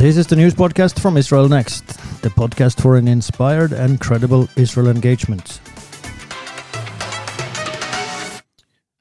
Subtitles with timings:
[0.00, 1.86] This is the news podcast from Israel Next,
[2.22, 5.60] the podcast for an inspired and credible Israel engagement.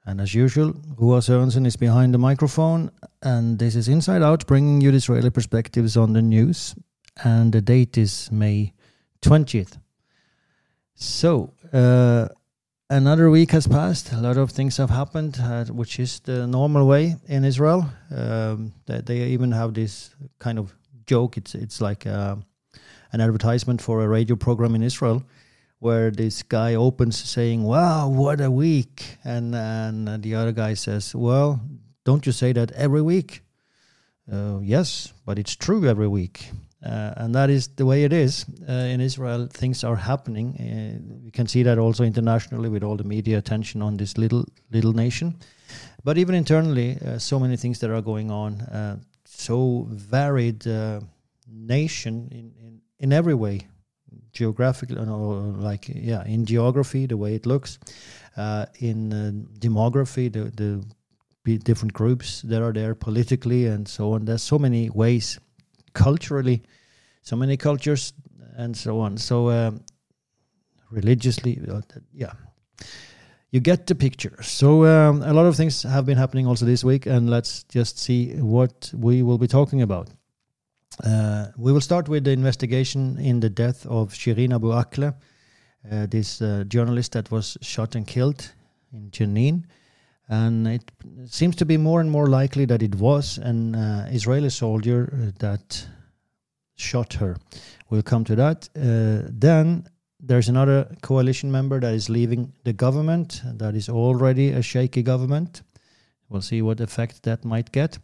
[0.05, 4.81] And as usual, Rua Sørensen is behind the microphone, and this is Inside Out, bringing
[4.81, 6.75] you the Israeli perspectives on the news.
[7.23, 8.73] And the date is May
[9.21, 9.79] 20th.
[10.95, 12.27] So, uh,
[12.89, 14.11] another week has passed.
[14.11, 17.89] A lot of things have happened, uh, which is the normal way in Israel.
[18.13, 20.75] Um, they, they even have this kind of
[21.09, 21.37] joke.
[21.37, 22.35] It's it's like uh,
[23.11, 25.23] an advertisement for a radio program in Israel,
[25.79, 31.15] where this guy opens saying, "Wow, what a week," and and the other guy says,
[31.15, 31.59] "Well,
[32.05, 33.41] don't you say that every week?"
[34.31, 36.51] Uh, yes, but it's true every week.
[36.85, 39.47] Uh, and that is the way it is uh, in Israel.
[39.51, 40.47] Things are happening.
[40.55, 44.45] Uh, we can see that also internationally with all the media attention on this little
[44.71, 45.33] little nation.
[46.03, 48.51] But even internally, uh, so many things that are going on.
[49.39, 50.99] Uh, so varied uh,
[51.47, 53.67] nation in, in, in every way
[54.31, 57.79] geographically like yeah in geography the way it looks
[58.37, 60.83] uh, in uh, demography the the
[61.57, 64.25] different groups that are there politically and so on.
[64.25, 65.39] There's so many ways
[65.93, 66.61] culturally
[67.23, 68.13] so many cultures
[68.57, 69.17] and so on.
[69.17, 69.81] So um,
[70.91, 71.81] religiously uh,
[72.13, 72.33] yeah
[73.51, 74.41] you get the picture.
[74.41, 77.97] So um, a lot of things have been happening also this week, and let's just
[77.97, 80.09] see what we will be talking about.
[81.03, 85.15] Uh, we will start with the investigation in the death of Shirin Abu Akleh,
[85.91, 88.51] uh, this uh, journalist that was shot and killed
[88.93, 89.63] in Jenin.
[90.27, 90.91] And it
[91.25, 95.87] seems to be more and more likely that it was an uh, Israeli soldier that
[96.75, 97.37] shot her.
[97.89, 98.69] We'll come to that.
[98.75, 99.87] Uh, then
[100.19, 103.41] there's another coalition member that is leaving the government.
[103.45, 105.61] That is already a shaky government.
[106.29, 107.97] We'll see what effect that might get.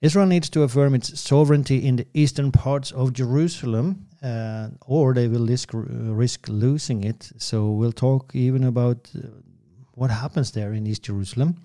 [0.00, 5.28] Israel needs to affirm its sovereignty in the eastern parts of Jerusalem, uh, or they
[5.28, 7.32] will risk, risk losing it.
[7.38, 9.28] So we'll talk even about uh,
[9.92, 11.56] what happens there in East Jerusalem.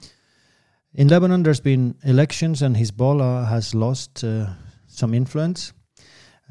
[0.93, 4.47] In Lebanon, there's been elections, and Hezbollah has lost uh,
[4.87, 5.73] some influence.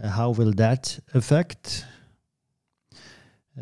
[0.02, 1.97] Uh, how will that affect uh,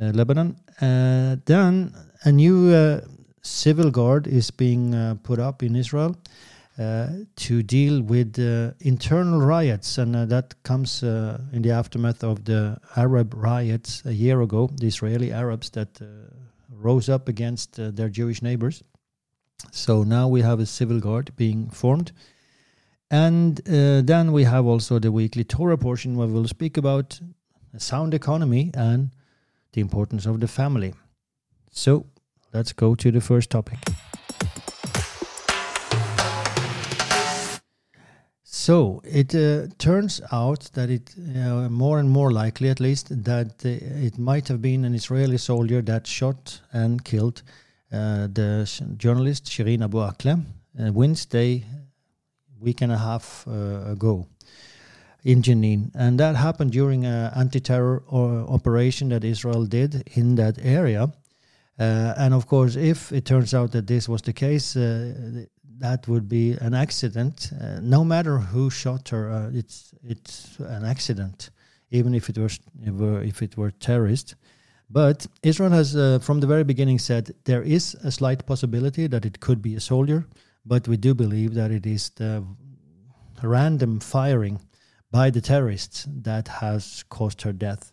[0.01, 0.57] Lebanon.
[0.81, 3.01] Uh, then a new uh,
[3.43, 6.17] civil guard is being put up in Israel.
[6.79, 12.45] Uh, to deal with uh, internal riots, and uh, that comes in the aftermath of
[12.45, 15.99] the Arab riots a year ago, the Israeli Arabs that
[16.71, 18.83] rose up against their Jewish neighbors.
[19.73, 22.13] So now we have a civil guard being formed.
[23.11, 27.19] And then we have also the weekly Torah portion where we'll speak about
[27.73, 29.13] a sound economy and
[29.77, 30.95] the importance of the family.
[31.71, 32.07] So
[32.53, 33.79] let's go to the first topic.
[38.43, 43.65] So it uh, turns out that it uh, more and more likely, at least, that
[43.65, 47.43] uh, it might have been an Israeli soldier that shot and killed
[47.93, 50.41] uh, the sh- journalist Shirin Abu Akleh
[50.81, 51.65] uh, Wednesday,
[52.59, 54.27] week and a half uh, ago
[55.27, 55.91] in Jenin.
[55.95, 61.13] And that happened during an anti terror operation that Israel did in that area.
[61.79, 65.45] Uh, and of course, if it turns out that this was the case, uh,
[65.79, 67.51] that would be an accident.
[67.53, 71.51] Uh, no matter who shot her, uh, it's it's an accident,
[71.91, 72.61] even if it was
[73.23, 74.37] if it were terrorist.
[74.89, 79.27] But Israel has, uh, from the very beginning, said there is a slight possibility that
[79.27, 80.25] it could be a soldier,
[80.65, 82.45] but we do believe that it is the
[83.43, 84.61] random firing
[85.11, 87.93] by the terrorists that has caused her death.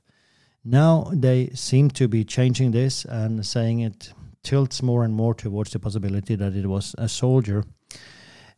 [0.66, 4.14] Now they seem to be changing this and saying it
[4.44, 7.64] tilts more and more towards the possibility that it was a soldier.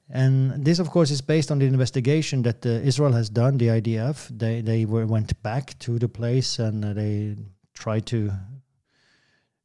[0.10, 3.58] And this, of course, is based on the investigation that uh, Israel has done.
[3.58, 7.36] The IDF they they were, went back to the place and uh, they
[7.74, 8.32] tried to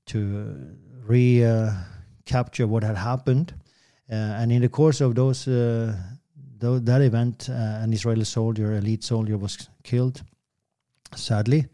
[0.06, 0.76] to
[1.06, 1.72] re uh,
[2.24, 3.52] capture what had happened.
[4.10, 5.46] Uh, and in the course of those
[6.60, 7.52] though that event, uh,
[7.82, 10.22] an Israeli soldier, elite soldier, was killed,
[11.14, 11.66] sadly.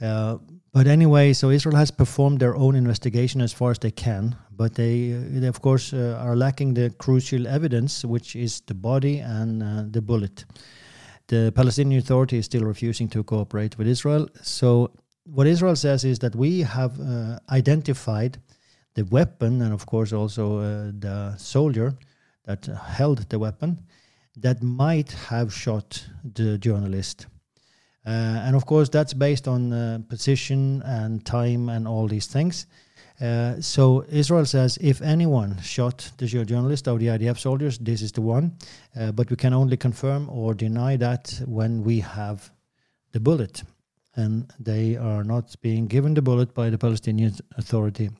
[0.00, 0.38] Uh,
[0.72, 4.74] but anyway, so Israel has performed their own investigation as far as they can, but
[4.74, 9.92] they, they of course, uh, are lacking the crucial evidence, which is the body and
[9.92, 10.44] the bullet.
[11.28, 14.28] The Palestinian Authority is still refusing to cooperate with Israel.
[14.42, 14.92] So,
[15.24, 18.38] what Israel says is that we have uh, identified
[18.94, 21.94] the weapon and, of course, also uh, the soldier
[22.44, 23.78] that held the weapon
[24.40, 27.26] that might have shot the journalist.
[28.06, 28.10] Uh,
[28.46, 32.66] and of course, that's based on uh, position and time and all these things.
[33.20, 38.12] Uh, so Israel says if anyone shot the journalist or the IDF soldiers, this is
[38.12, 38.56] the one.
[38.98, 42.50] Uh, but we can only confirm or deny that when we have
[43.12, 43.62] the bullet.
[44.14, 48.10] And they are not being given the bullet by the Palestinian Authority.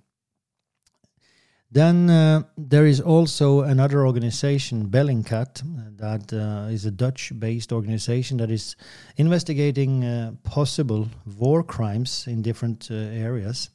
[1.70, 5.62] Then uh, there is also another organization, Bellingcat,
[5.98, 8.74] that uh, is a Dutch based organization that is
[9.18, 13.68] investigating uh, possible war crimes in different uh, areas.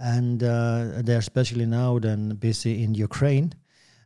[0.00, 3.52] And uh, they're especially now then busy in Ukraine.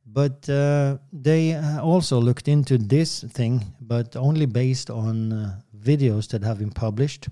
[0.07, 6.59] But uh, they also looked into this thing, but only based on videos that have
[6.59, 7.29] been published.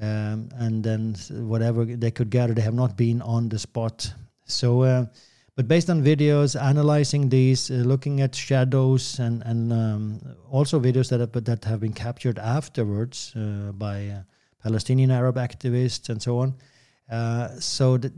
[0.00, 4.14] Um, and then whatever they could gather, they have not been on the spot
[4.48, 5.06] so, uh,
[5.54, 11.08] but based on videos, analyzing these, uh, looking at shadows, and and um, also videos
[11.10, 14.22] that have, that have been captured afterwards uh, by uh,
[14.62, 16.54] Palestinian Arab activists and so on.
[17.10, 18.12] Uh, so th-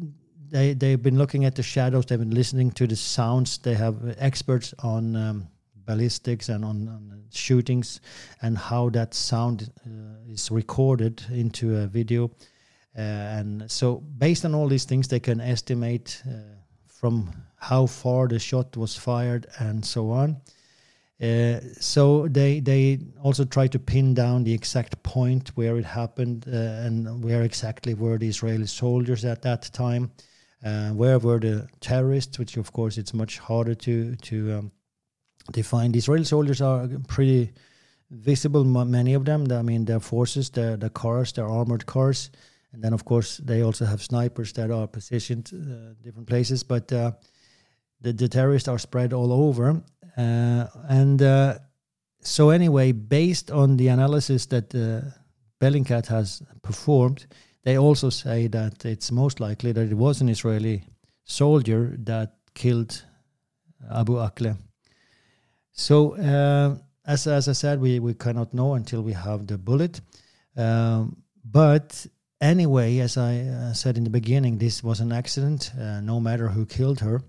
[0.50, 2.06] they they've been looking at the shadows.
[2.06, 3.58] They've been listening to the sounds.
[3.58, 5.16] They have experts on.
[5.16, 5.48] Um,
[5.86, 8.00] ballistics and on, on, shootings
[8.42, 12.30] and how that sound uh, is recorded into a video
[13.00, 16.32] and so, based on all these things, they can estimate uh,
[16.86, 20.36] from how far the shot was fired and so on.
[21.22, 26.46] Uh, so they they also try to pin down the exact point where it happened
[26.48, 30.10] uh, and where exactly were the Israeli soldiers at that time,
[30.64, 34.72] uh, where were the terrorists, which of course it's much harder to to um,
[35.52, 35.92] define.
[35.92, 37.52] The Israeli soldiers are pretty
[38.10, 39.52] visible, many of them.
[39.52, 42.30] I mean, their forces, their the cars, their armored cars.
[42.72, 46.62] And then, of course, they also have snipers that are positioned uh, different places.
[46.62, 47.12] But uh,
[48.00, 49.82] the, the terrorists are spread all over.
[50.16, 51.58] Uh, and uh,
[52.20, 55.10] so, anyway, based on the analysis that uh,
[55.60, 57.26] Bellingcat has performed,
[57.62, 60.84] they also say that it's most likely that it was an Israeli
[61.24, 63.04] soldier that killed
[63.92, 64.56] Abu Akleh.
[65.72, 66.76] So, uh,
[67.06, 70.00] as as I said, we we cannot know until we have the bullet.
[70.56, 72.06] Um, but
[72.40, 75.72] anyway, as I uh, said in the beginning, this was an accident.
[75.78, 77.22] Uh, no matter who killed her,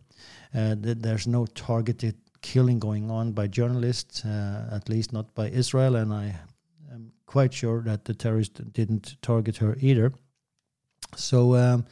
[0.54, 5.50] uh, th- there's no targeted killing going on by journalists, uh, at least not by
[5.50, 5.96] Israel.
[5.96, 6.36] And I
[6.92, 10.12] am quite sure that the terrorists didn't target her either.
[11.16, 11.56] So.
[11.56, 11.86] Um,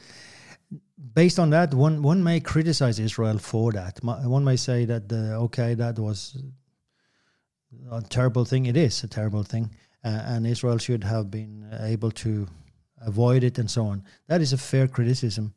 [1.14, 3.98] based on that, one one may criticize Israel for that.
[4.02, 6.36] One may say that the, okay, that was
[7.90, 8.66] a terrible thing.
[8.66, 9.70] It is a terrible thing,
[10.04, 12.46] uh, and Israel should have been able to
[13.00, 14.04] avoid it, and so on.
[14.26, 15.54] That is a fair criticism.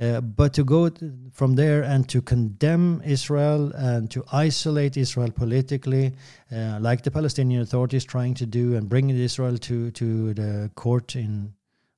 [0.00, 0.88] Uh, but to go
[1.30, 6.14] from there and to condemn Israel and to isolate Israel politically,
[6.50, 11.16] uh, like the Palestinian authorities trying to do, and bring Israel to to the court
[11.16, 11.52] in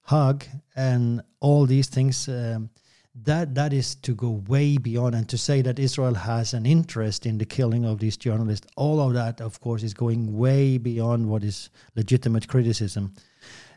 [0.08, 2.70] Hague, and all these things, um,
[3.14, 5.14] that that is to go way beyond.
[5.14, 8.98] And to say that Israel has an interest in the killing of these journalists, all
[8.98, 13.14] of that, of course, is going way beyond what is legitimate criticism.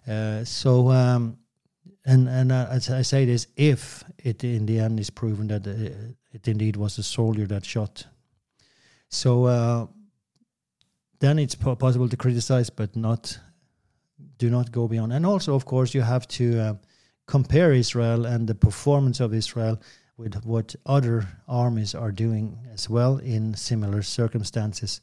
[0.08, 1.38] Uh, so, um,
[2.06, 5.68] and and uh, as I say this, if it in the end is proven that
[5.68, 8.06] uh, it indeed was a soldier that shot,
[9.10, 9.90] so
[11.20, 13.40] then it's possible to criticize, but not
[14.38, 15.14] do not go beyond.
[15.14, 16.74] And also, of course, you have to uh,
[17.26, 19.80] compare Israel and the performance of Israel
[20.18, 25.02] with what other armies are doing as well in similar circumstances,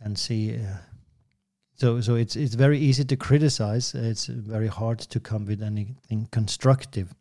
[0.00, 0.76] and see uh,
[1.76, 3.94] so so it's it's very easy to criticize.
[3.94, 7.14] It's very hard to come with anything constructive.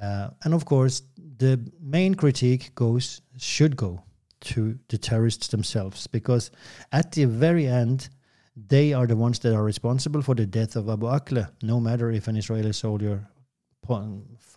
[0.00, 1.02] Uh, and of course,
[1.38, 4.02] the main critique goes should go
[4.40, 6.50] to the terrorists themselves because
[6.90, 8.08] at the very end,
[8.56, 12.10] they are the ones that are responsible for the death of Abu Akleh, no matter
[12.10, 13.28] if an Israeli soldier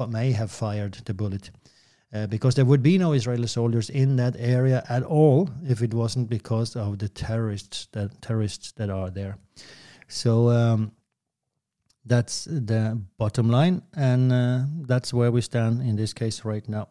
[0.10, 1.52] may have fired the bullet
[2.14, 5.94] uh, because there would be no Israeli soldiers in that area at all if it
[5.94, 9.38] wasn't because of the terrorists that terrorists that are there.
[10.08, 10.92] So um,
[12.06, 16.90] that's the bottom line, and uh, that's where we stand in this case right now.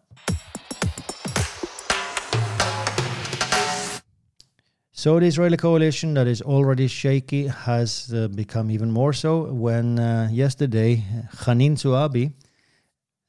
[4.97, 9.99] So the Israeli coalition that is already shaky has uh, become even more so when
[9.99, 11.05] uh, yesterday
[11.45, 12.33] Hanin Zuabi,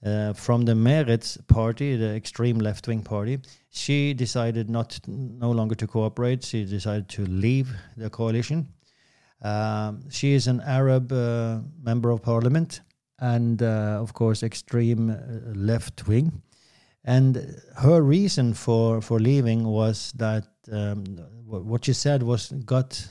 [0.06, 3.40] uh, from the Meretz party, the extreme left wing party.
[3.72, 6.44] She decided not no longer to cooperate.
[6.44, 8.68] She decided to leave the coalition.
[9.42, 12.82] Um, she is an Arab uh, member of parliament
[13.20, 15.18] and, uh, of course, extreme uh,
[15.54, 16.42] left wing.
[17.04, 21.04] And her reason for, for leaving was that um,
[21.46, 23.08] what she said was got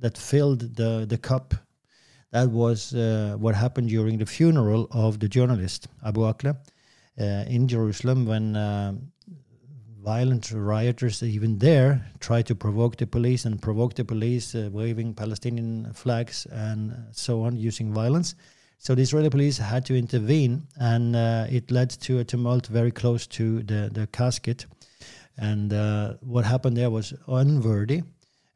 [0.00, 1.54] that filled the, the cup
[2.30, 6.56] That was uh, what happened during the funeral of the journalist Abu Akleh
[7.20, 8.92] uh, in Jerusalem when uh,
[10.04, 15.14] violent rioters, even there, tried to provoke the police and provoke the police, uh, waving
[15.14, 18.34] Palestinian flags and so on, using violence.
[18.78, 22.92] So the Israeli police had to intervene, and uh, it led to a tumult very
[22.92, 24.66] close to the, the casket.
[25.36, 28.02] And uh, what happened there was unworthy.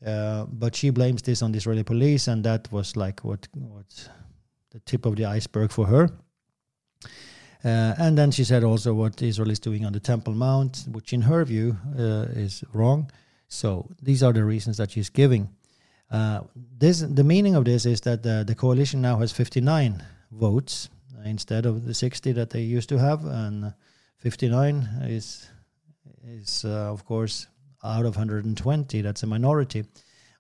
[0.04, 4.09] Uh, but she blames this on the Israeli police, and that was like what what
[4.71, 6.11] the tip of the iceberg for her.
[7.64, 11.12] Uh, and then she said also what Israel is doing on the Temple Mount, which
[11.12, 13.11] in her view uh, is wrong.
[13.47, 15.50] So these are the reasons that she's giving.
[16.11, 16.40] Uh,
[16.78, 20.88] this the meaning of this is that the, the coalition now has 59 votes
[21.25, 23.73] instead of the 60 that they used to have, and
[24.18, 25.49] 59 is
[26.26, 27.47] is uh, of course
[27.84, 29.00] out of 120.
[29.02, 29.84] That's a minority.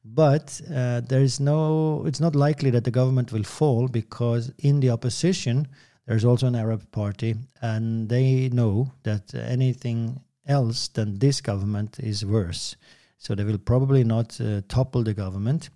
[0.04, 2.04] But uh, there is no.
[2.06, 5.68] It's not likely that the government will fall because in the opposition
[6.06, 12.26] there's also an Arab party, and they know that anything else than this government is
[12.26, 12.76] worse.
[13.18, 15.70] So they will probably not uh, topple the government.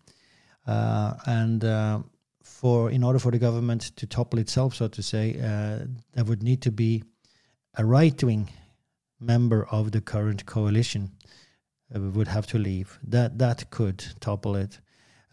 [0.67, 2.01] Uh, and uh,
[2.43, 6.43] for in order for the government to topple itself, so to say, uh, there would
[6.43, 7.05] need to be
[7.77, 8.51] a right wing
[9.21, 11.13] member of the current coalition
[11.95, 12.99] would have to leave.
[13.03, 14.81] That that could topple it.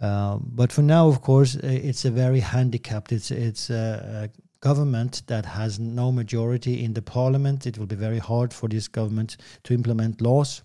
[0.01, 3.11] Uh, but for now, of course, it's a very handicapped.
[3.11, 7.65] It's it's a, a government that has no majority in the parliament.
[7.65, 10.63] It will be very hard for this government to implement laws.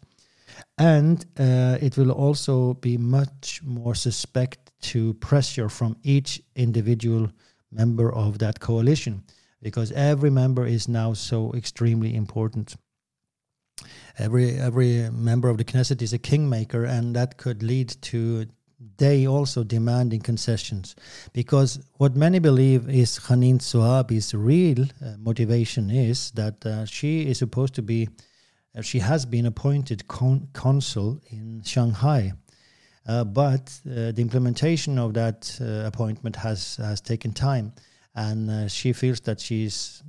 [0.76, 7.30] And uh, it will also be much more suspect to pressure from each individual
[7.70, 9.22] member of that coalition
[9.62, 12.76] because every member is now so extremely important.
[14.18, 18.46] Every every member of the Knesset is a kingmaker, and that could lead to
[18.96, 20.94] they also demanding concessions
[21.32, 27.38] because what many believe is Hanin Zoabi's real uh, motivation is that uh, she is
[27.38, 28.08] supposed to be,
[28.76, 32.32] uh, she has been appointed con- consul in Shanghai.
[33.06, 37.72] Uh, but uh, the implementation of that uh, appointment has has taken time,
[38.14, 40.02] and she feels that she's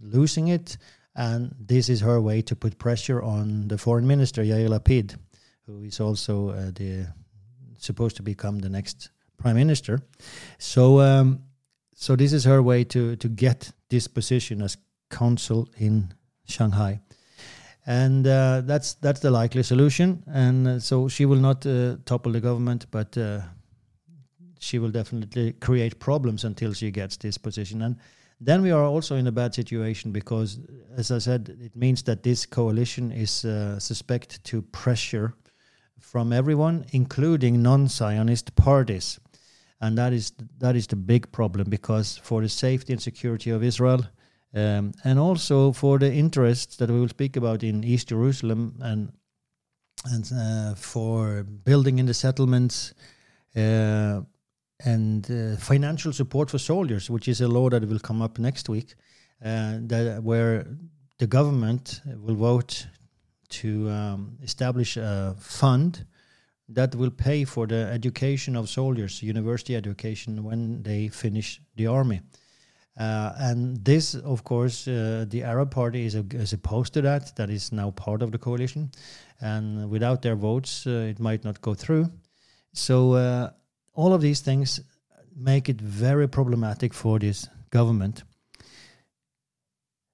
[0.00, 0.78] losing it,
[1.18, 5.16] and this is her way to put pressure on the foreign minister Yair Lapid,
[5.66, 7.08] who is also the
[7.78, 10.00] supposed to become the next prime minister.
[10.58, 11.40] So, um,
[11.94, 14.76] so this is her way to to get this position as
[15.10, 16.14] consul in
[16.46, 17.00] Shanghai,
[17.86, 20.22] and uh, that's that's the likely solution.
[20.26, 23.40] And uh, so she will not uh, topple the government, but uh,
[24.60, 27.82] she will definitely create problems until she gets this position.
[27.82, 27.96] And
[28.40, 30.60] then we are also in a bad situation because,
[30.96, 35.34] as I said, it means that this coalition is uh, suspect to pressure
[35.98, 39.18] from everyone, including non-Zionist parties.
[39.80, 43.62] And that is that is the big problem because for the safety and security of
[43.62, 44.04] Israel,
[44.54, 49.12] um, and also for the interests that we will speak about in East Jerusalem and
[50.04, 52.94] and uh, for building in the settlements
[53.56, 54.20] uh,
[54.84, 58.68] and uh, financial support for soldiers, which is a law that will come up next
[58.68, 58.94] week,
[59.44, 60.66] uh, that where
[61.18, 62.86] the government will vote
[63.48, 66.06] to um, establish a fund
[66.68, 72.20] that will pay for the education of soldiers, university education, when they finish the army.
[72.98, 77.34] Uh, and this, of course, uh, the Arab Party is, is, opposed to that.
[77.36, 78.90] That is now part of the coalition.
[79.40, 82.10] And without their votes, uh, it might not go through.
[82.72, 83.50] So, uh,
[83.94, 84.80] all of these things
[85.36, 88.24] make it very problematic for this government.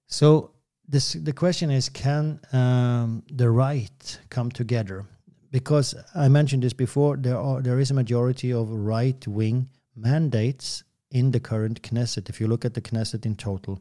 [0.07, 0.50] So,
[0.87, 5.07] this the question is can um, the right come together?
[5.50, 10.85] Because i mentioned this before there are there is a majority of right wing mandates
[11.11, 12.28] in the current knesset.
[12.28, 13.81] If you look at the knesset in total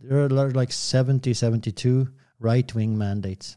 [0.00, 2.08] there are like 70 72
[2.40, 3.56] right wing mandates.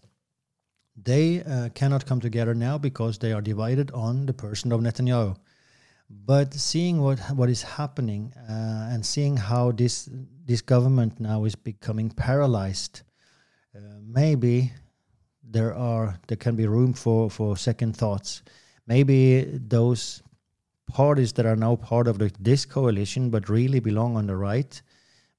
[0.96, 5.36] They uh, cannot come together now because they are divided on the person of netanyahu
[6.10, 10.10] but seeing what what is happening uh, and seeing how this
[10.46, 13.02] this government now is becoming paralyzed,
[13.76, 14.72] uh, maybe
[15.44, 18.44] there are there can be room for for second thoughts.
[18.88, 20.22] Maybe those
[20.88, 24.80] parties that are now part of the, this coalition but really belong on the right,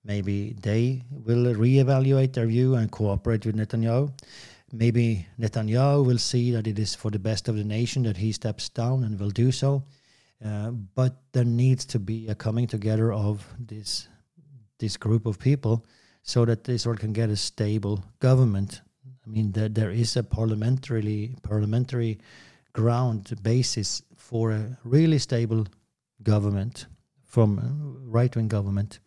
[0.04, 4.10] maybe they will reevaluate their view and cooperate with Netanyahu.
[4.72, 8.32] Maybe Netanyahu will see that it is for the best of the nation that he
[8.32, 9.84] steps down and will do so.
[10.44, 14.08] Uh, but there needs to be a coming together of this
[14.78, 15.86] this group of people
[16.22, 18.82] so that they sort of can get a stable government.
[19.26, 22.18] I mean, there, there is a parliamentary parliamentary
[22.72, 25.66] ground basis for a really stable
[26.22, 26.86] government,
[27.24, 28.98] from right wing government.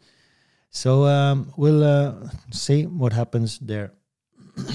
[0.72, 3.92] So um, we'll uh, see what happens there.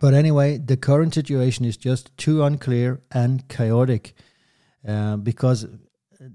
[0.00, 4.14] but anyway, the current situation is just too unclear and chaotic
[4.86, 5.66] uh, because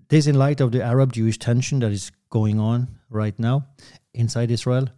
[0.10, 3.68] this, in light of the Arab Jewish tension that is going on right now
[4.14, 4.90] inside Israel,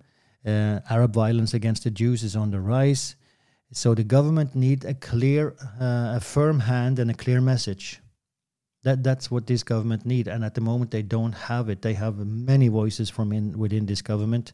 [0.45, 3.15] uh, Arab violence against the Jews is on the rise.
[3.71, 8.01] So the government need a clear, uh, a firm hand and a clear message.
[8.83, 11.81] That that's what this government need, and at the moment they don't have it.
[11.81, 14.53] They have many voices from in within this government,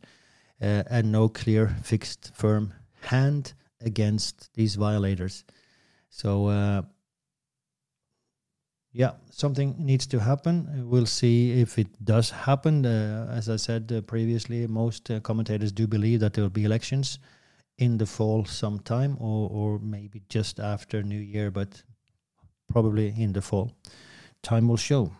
[0.59, 5.45] uh, and no clear, fixed, firm hand against these violators.
[6.09, 6.85] So.
[8.97, 10.87] Yeah, something needs to happen.
[10.89, 12.85] We'll see if it does happen.
[12.85, 16.63] Uh, as I said uh, previously, most uh, commentators do believe that there will be
[16.63, 17.19] elections
[17.77, 21.83] in the fall sometime, or or maybe just after New Year, but
[22.69, 23.73] probably in the fall.
[24.41, 25.11] Time will show.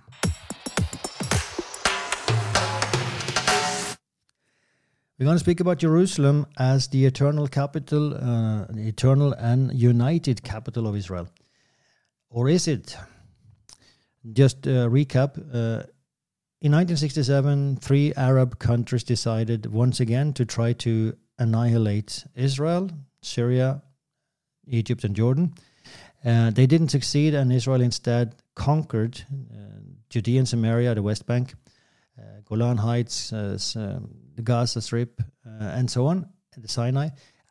[5.20, 10.88] We're going to speak about Jerusalem as the eternal capital, uh, eternal and united capital
[10.88, 11.28] of Israel.
[12.30, 12.96] Or is it?
[14.34, 15.38] Just a recap.
[15.38, 15.86] Uh,
[16.62, 22.90] in 1967, three Arab countries decided once again to try to annihilate Israel,
[23.22, 23.84] Syria,
[24.68, 25.54] Egypt, and Jordan.
[26.24, 29.80] Uh, they didn't succeed, and Israel instead conquered uh,
[30.10, 31.54] Judea and Samaria, the West Bank,
[32.18, 36.28] uh, Golan Heights, uh, um, the Gaza Strip, uh, and so on,
[36.58, 37.10] the Sinai,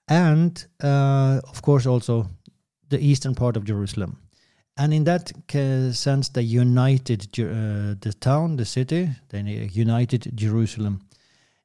[0.09, 2.27] and uh, of course also
[2.89, 4.24] the eastern part of Jerusalem.
[4.77, 5.33] And in that
[5.95, 9.41] sense, they united the town, the city, they
[9.73, 11.07] united Jerusalem.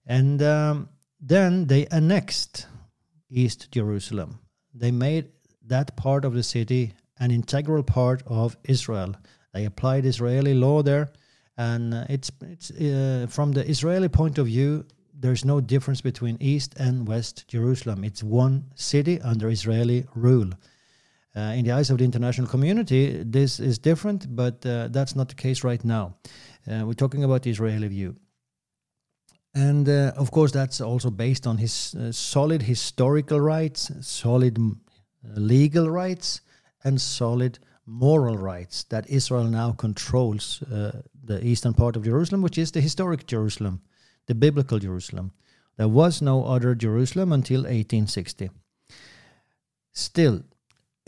[0.05, 0.89] And um,
[1.19, 2.67] then they annexed
[3.29, 4.39] East Jerusalem.
[4.73, 5.29] They made
[5.67, 9.13] that part of the city an integral part of Israel.
[9.53, 11.11] They applied Israeli law there,
[11.57, 14.85] and uh, it's it's uh, from the Israeli point of view.
[15.13, 18.05] There's no difference between East and West Jerusalem.
[18.05, 20.51] It's one city under Israeli rule.
[21.35, 25.29] Uh, in the eyes of the international community, this is different, but uh, that's not
[25.29, 26.15] the case right now.
[26.67, 28.15] Uh, we're talking about the Israeli view.
[29.53, 34.71] And uh, of course, that's also based on his uh, solid historical rights, solid uh,
[35.35, 36.41] legal rights,
[36.83, 42.57] and solid moral rights that Israel now controls uh, the eastern part of Jerusalem, which
[42.57, 43.81] is the historic Jerusalem,
[44.27, 45.31] the biblical Jerusalem.
[45.77, 48.49] There was no other Jerusalem until 1860.
[49.91, 50.43] Still,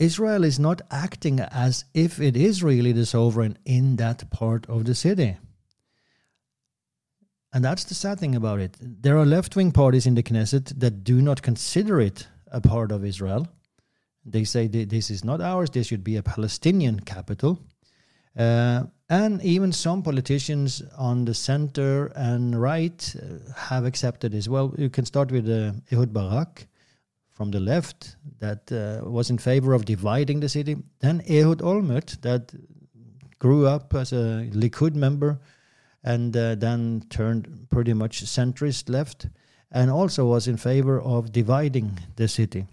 [0.02, 4.84] Israel is not acting as if it is really the sovereign in that part of
[4.84, 5.36] the city.
[7.52, 8.76] And that's the sad thing about it.
[8.80, 12.90] There are left wing parties in the Knesset that do not consider it a part
[12.90, 13.46] of Israel.
[14.24, 17.60] They say this is not ours, this should be a Palestinian capital.
[18.36, 24.74] Uh, and even some politicians on the center and right uh, have accepted as well.
[24.78, 26.66] You can start with uh, Ehud Barak
[27.42, 30.76] from the left that uh, was in favor of dividing the city.
[31.00, 32.54] Then Ehud Olmert that
[33.40, 35.40] grew up as a Likud member
[36.04, 39.26] and uh, then turned pretty much centrist left,
[39.72, 42.64] and also was in favor of dividing the city.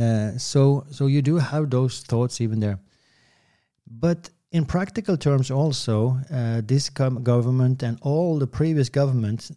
[0.00, 2.78] Uh, so, so you do have those thoughts even there,
[3.86, 9.50] but in practical terms, also uh, this government and all the previous governments,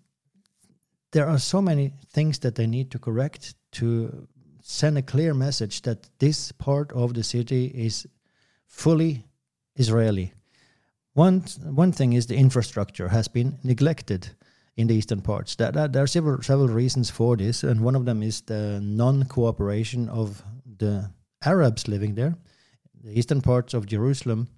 [1.12, 4.28] there are so many things that they need to correct to
[4.62, 8.08] send a clear message that this part of the city is
[8.68, 9.26] fully
[9.76, 10.34] Israeli
[11.16, 14.30] one one thing is the infrastructure has been neglected
[14.76, 15.56] in the eastern parts.
[15.56, 18.82] That, that, there are several several reasons for this, and one of them is the
[18.84, 20.44] non-cooperation of
[20.78, 21.10] the
[21.42, 22.36] Arabs living there.
[23.02, 24.50] The eastern parts of Jerusalem,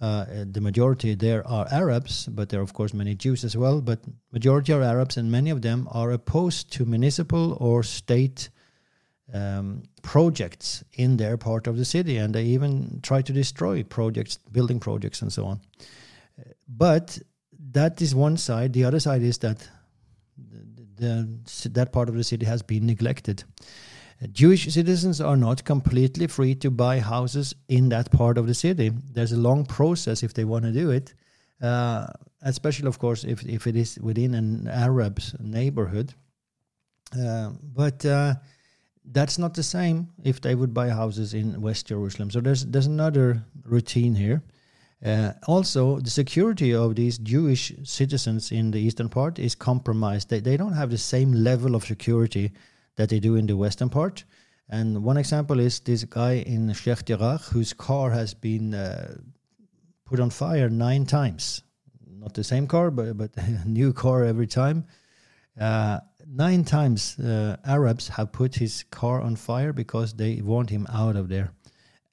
[0.00, 3.80] uh, the majority there are Arabs, but there are of course many Jews as well.
[3.80, 4.00] But
[4.32, 8.50] majority are Arabs, and many of them are opposed to municipal or state
[9.32, 14.38] um, projects in their part of the city, and they even try to destroy projects,
[14.50, 15.60] building projects, and so on.
[16.68, 17.18] But
[17.70, 18.72] that is one side.
[18.72, 19.68] The other side is that
[20.36, 21.28] the,
[21.62, 23.44] the, that part of the city has been neglected.
[24.28, 28.92] Jewish citizens are not completely free to buy houses in that part of the city.
[29.12, 31.14] There's a long process if they want to do it,
[31.60, 32.06] uh,
[32.42, 36.14] especially, of course, if, if it is within an Arab neighborhood.
[37.18, 38.34] Uh, but uh,
[39.04, 42.30] that's not the same if they would buy houses in West Jerusalem.
[42.30, 44.42] So there's there's another routine here.
[45.04, 50.28] Uh, also, the security of these Jewish citizens in the eastern part is compromised.
[50.28, 52.52] They, they don't have the same level of security
[52.96, 54.24] that they do in the western part.
[54.68, 59.18] And one example is this guy in Sheikh Jarrah whose car has been uh,
[60.04, 61.62] put on fire nine times.
[62.06, 64.86] Not the same car, but but a new car every time.
[65.60, 70.86] Uh, nine times uh, Arabs have put his car on fire because they want him
[70.92, 71.52] out of there,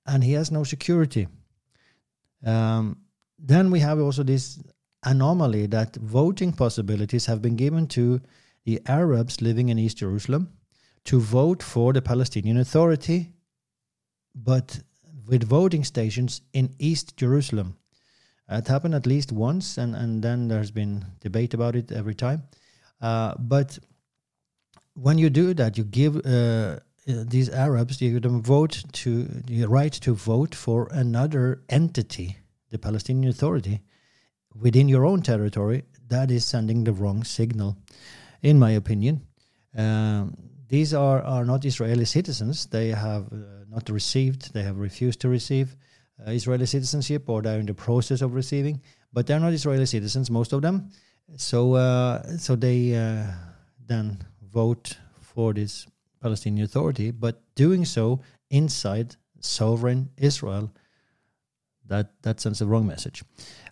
[0.06, 1.28] and he has no security.
[2.46, 2.98] Um,
[3.38, 4.62] then we have also this
[5.04, 8.20] anomaly that voting possibilities have been given to
[8.66, 10.50] the Arabs living in East Jerusalem
[11.06, 13.34] to vote for the Palestinian Authority,
[14.36, 14.80] but
[15.28, 17.78] with voting stations in East Jerusalem.
[18.50, 22.44] It happened at least once, and, and then there's been debate about it every time.
[23.00, 23.78] Uh, but
[24.94, 29.24] when you do that, you give uh, uh these Arabs you give them vote to
[29.24, 32.38] the right to vote for another entity,
[32.72, 33.82] the Palestinian Authority,
[34.56, 35.84] within your own territory.
[36.08, 37.78] That is sending the wrong signal,
[38.42, 39.22] in my opinion.
[39.78, 42.68] Um, these are, are not Israeli citizens.
[42.68, 45.76] They have uh, not received, they have refused to receive
[46.26, 50.30] uh, Israeli citizenship or they're in the process of receiving, but they're not Israeli citizens,
[50.30, 50.92] most of them.
[51.38, 53.26] So, uh, so they uh,
[53.86, 54.20] then
[54.52, 55.88] vote for this
[56.22, 60.72] Palestinian Authority, but doing so inside sovereign Israel.
[61.88, 63.24] That, that sends a wrong message.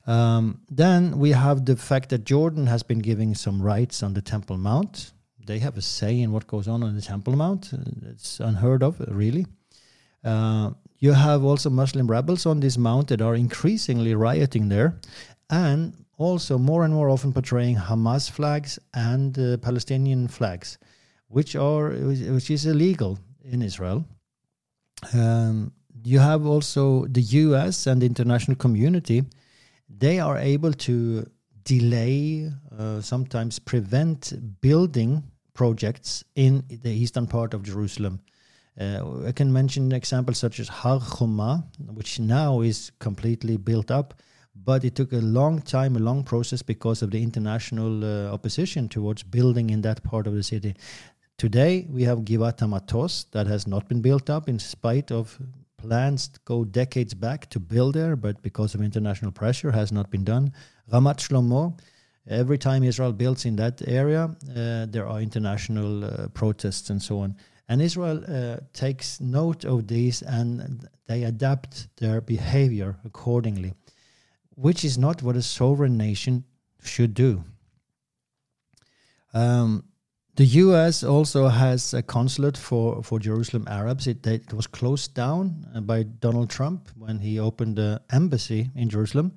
[0.08, 4.24] Um, then we have the fact that Jordan has been giving some rights on the
[4.24, 5.14] Temple Mount
[5.48, 7.72] they have a say in what goes on on the Temple Mount.
[8.12, 9.48] It's unheard of, really.
[10.24, 15.00] Uh, you have also Muslim rebels on this mount that are increasingly rioting there,
[15.50, 20.78] and also more and more often portraying Hamas flags and uh, Palestinian flags,
[21.28, 24.06] which are which is illegal in Israel.
[25.14, 25.72] Um,
[26.04, 27.88] you have also the U.S.
[27.88, 29.24] and the international community;
[29.88, 31.26] they are able to
[31.64, 35.24] delay, uh, sometimes prevent building
[35.58, 38.22] projects in the eastern part of Jerusalem.
[38.80, 41.66] Uh, I can mention examples such as Har Choma,
[42.00, 44.14] which now is completely built up,
[44.56, 48.88] but it took a long time, a long process because of the international uh, opposition
[48.88, 50.76] towards building in that part of the city.
[51.38, 55.40] Today, we have Givat Hamatos that has not been built up in spite of
[55.78, 60.24] plans go decades back to build there, but because of international pressure, has not been
[60.24, 60.52] done.
[60.92, 61.80] Ramat Shlomo,
[62.30, 67.20] Every time Israel builds in that area, uh, there are international uh, protests and so
[67.20, 67.36] on.
[67.70, 73.74] And Israel uh, takes note of these and they adapt their behavior accordingly,
[74.56, 76.44] which is not what a sovereign nation
[76.84, 77.44] should do.
[79.34, 79.84] Um,
[80.36, 81.04] the U.S.
[81.04, 84.06] also has a consulate for, for Jerusalem Arabs.
[84.06, 88.90] It, it was closed down uh, by Donald Trump when he opened the embassy in
[88.90, 89.34] Jerusalem.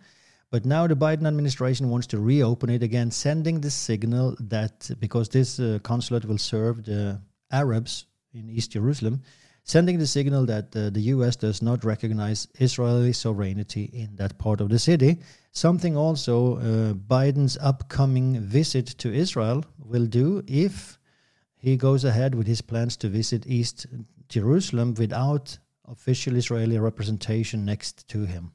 [0.51, 5.29] But now the Biden administration wants to reopen it again, sending the signal that because
[5.29, 7.21] this uh, consulate will serve the
[7.53, 9.23] Arabs in East Jerusalem,
[9.63, 14.61] sending the signal that uh, the US does not recognize Israeli sovereignty in that part
[14.61, 15.19] of the city.
[15.53, 20.99] Something also uh, Biden's upcoming visit to Israel will do if
[21.57, 23.87] he goes ahead with his plans to visit East
[24.29, 28.53] Jerusalem without official Israeli representation next to him.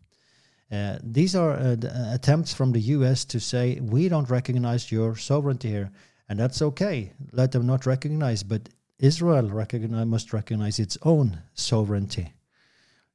[0.72, 5.16] Uh, these are uh, uh attempts from the US to say, we don't recognize your
[5.16, 5.92] sovereignty here.
[6.28, 7.14] And that's okay.
[7.32, 12.34] Let them not recognize, but Israel recognize, must recognize its own sovereignty.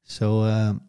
[0.05, 0.83] So, um,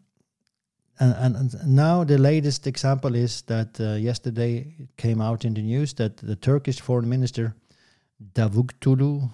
[1.00, 5.62] and, and, now the latest example is that uh, yesterday it came out in the
[5.62, 7.56] news that the Turkish foreign minister,
[8.34, 9.30] Cavusoglu,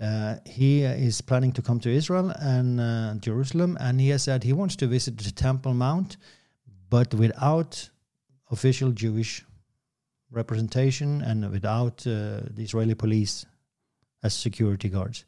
[0.00, 4.44] uh, he is planning to come to Israel and uh, Jerusalem, and he has said
[4.44, 6.18] he wants to visit the Temple Mount
[6.88, 7.90] but without
[8.50, 9.44] official Jewish
[10.30, 13.46] representation and without uh, the Israeli police
[14.22, 15.24] as security guards.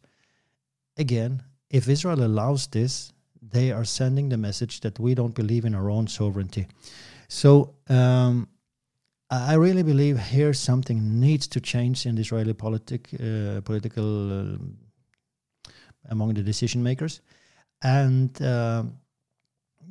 [0.97, 5.75] Again, if Israel allows this, they are sending the message that we don't believe in
[5.75, 6.67] our own sovereignty.
[7.29, 8.49] So um,
[9.31, 14.57] I really believe here something needs to change in the Israeli politic, uh, political uh,
[16.09, 17.21] among the decision makers,
[17.83, 18.85] and uh,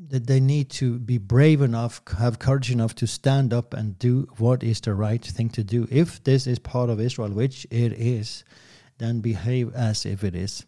[0.09, 4.27] that they need to be brave enough, have courage enough to stand up and do
[4.37, 5.87] what is the right thing to do.
[5.91, 8.43] If this is part of Israel, which it is,
[8.97, 10.65] then behave as if it is.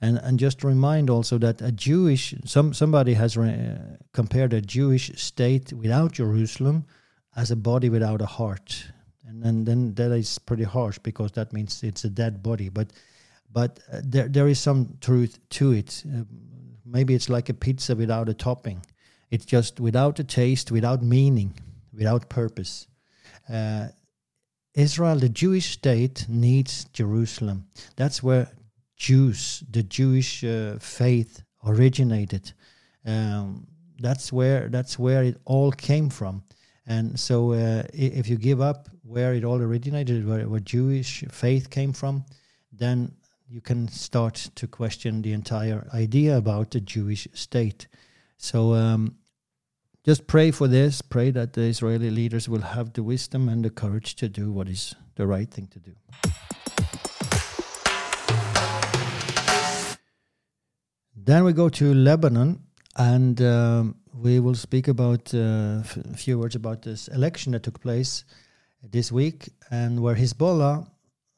[0.00, 3.78] And and just remind also that a Jewish some somebody has re,
[4.12, 6.84] compared a Jewish state without Jerusalem
[7.36, 8.86] as a body without a heart,
[9.26, 12.68] and then then that is pretty harsh because that means it's a dead body.
[12.68, 12.92] But
[13.50, 16.02] but uh, there there is some truth to it.
[16.06, 16.24] Uh,
[16.94, 18.80] maybe it's like a pizza without a topping.
[19.30, 21.52] It's just without a taste, without meaning,
[21.92, 22.86] without purpose.
[23.52, 23.88] Uh,
[24.74, 27.66] Israel, the Jewish state, needs Jerusalem.
[27.96, 28.48] That's where
[28.96, 32.52] Jews, the Jewish uh, faith, originated.
[33.04, 33.66] Um,
[33.98, 36.42] that's where that's where it all came from.
[36.86, 41.70] And so, uh, if you give up where it all originated, where, where Jewish faith
[41.70, 42.24] came from,
[42.72, 43.12] then
[43.48, 47.86] you can start to question the entire idea about the Jewish state.
[48.36, 49.16] So, um,
[50.04, 51.00] just pray for this.
[51.02, 54.68] Pray that the Israeli leaders will have the wisdom and the courage to do what
[54.68, 55.92] is the right thing to do.
[61.16, 62.60] Then we go to Lebanon,
[62.96, 67.80] and um, we will speak about uh, a few words about this election that took
[67.80, 68.24] place
[68.82, 70.86] this week, and where Hezbollah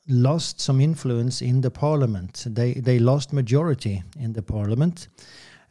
[0.08, 2.44] lost some influence in the parliament.
[2.46, 5.08] They they lost majority in the parliament.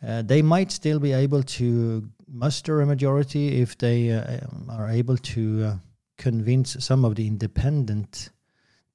[0.06, 5.18] Uh, they might still be able to muster a majority if they uh, are able
[5.18, 5.76] to uh,
[6.18, 8.30] convince some of the independent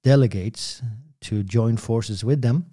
[0.03, 0.83] delegates
[1.21, 2.67] to join forces with them.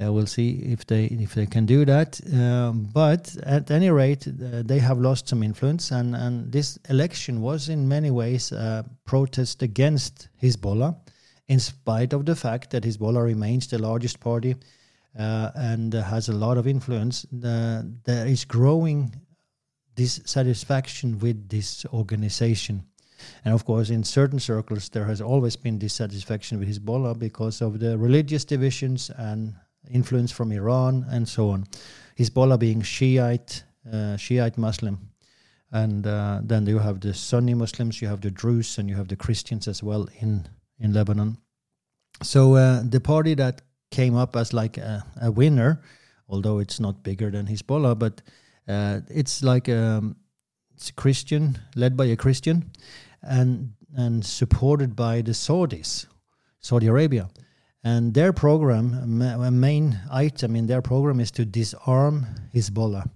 [0.00, 2.20] Uh, we'll see if they if they can do that.
[2.32, 7.40] Um, but at any rate, uh, they have lost some influence, and and this election
[7.40, 10.96] was in many ways a protest against Hezbollah,
[11.48, 14.56] in spite of the fact that Hezbollah remains the largest party
[15.18, 17.26] uh, and has a lot of influence.
[17.30, 19.14] there is growing
[19.94, 22.84] dissatisfaction with this organization.
[23.44, 27.78] And of course, in certain circles, there has always been dissatisfaction with Hezbollah because of
[27.78, 29.54] the religious divisions and
[29.90, 31.64] influence from Iran and so on.
[32.18, 35.10] Hezbollah being Shiite, uh, Shiite Muslim.
[35.72, 39.08] And uh, then you have the Sunni Muslims, you have the Druze, and you have
[39.08, 40.46] the Christians as well in,
[40.78, 41.38] in Lebanon.
[42.22, 45.82] So uh, the party that came up as like a, a, winner,
[46.28, 48.22] although it's not bigger than Hezbollah, but
[48.68, 50.16] uh, it's like a, um,
[50.74, 52.70] it's a Christian, led by a Christian,
[53.22, 56.06] and and supported by the Saudis,
[56.60, 57.28] Saudi Arabia.
[57.84, 63.08] And their program, a main item in their program is to disarm Hezbollah,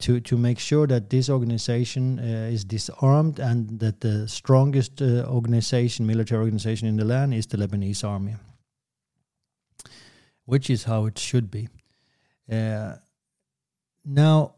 [0.00, 5.24] to, to make sure that this organization uh, is disarmed and that the strongest uh,
[5.26, 8.36] organization, military organization in the land is the Lebanese army,
[10.44, 11.68] which is how it should be.
[12.50, 12.96] Uh,
[14.04, 14.54] now,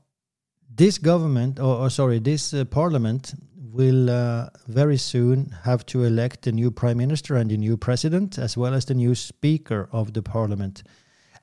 [0.75, 6.47] this government, or, or sorry, this uh, parliament will uh, very soon have to elect
[6.47, 10.13] a new prime minister and a new president, as well as the new speaker of
[10.13, 10.83] the parliament.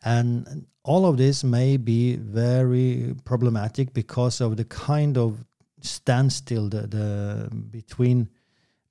[0.03, 5.43] And all of this may be very problematic because of the kind of
[5.81, 8.29] standstill the, the between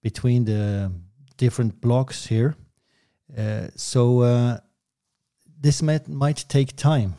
[0.03, 0.92] between the
[1.37, 2.55] different blocks here.
[3.37, 4.59] Uh, so uh,
[5.61, 7.14] this might might take time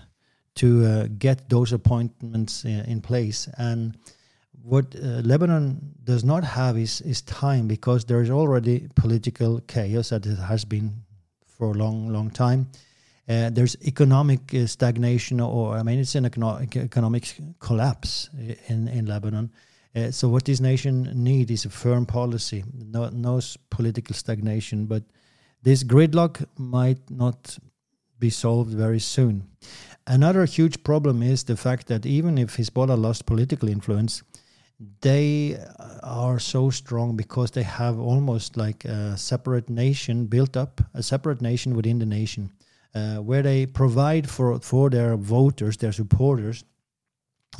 [0.55, 3.97] to uh, get those appointments in, in place and
[4.63, 10.09] what uh, Lebanon does not have is, is time because there is already political chaos
[10.09, 10.93] that has been
[11.47, 12.67] for a long, long time.
[13.29, 18.27] Uh, there's economic uh, stagnation, or I mean, it's an economic, economic collapse
[18.67, 19.51] in, in Lebanon.
[19.95, 23.39] Uh, so, what this nation needs is a firm policy, no, no
[23.69, 24.85] political stagnation.
[24.85, 25.03] But
[25.61, 27.59] this gridlock might not
[28.17, 29.47] be solved very soon.
[30.07, 34.23] Another huge problem is the fact that even if Hezbollah lost political influence,
[35.01, 35.59] they
[36.01, 41.41] are so strong because they have almost like a separate nation built up, a separate
[41.41, 42.51] nation within the nation,
[42.95, 46.63] uh, where they provide for for their voters, their supporters,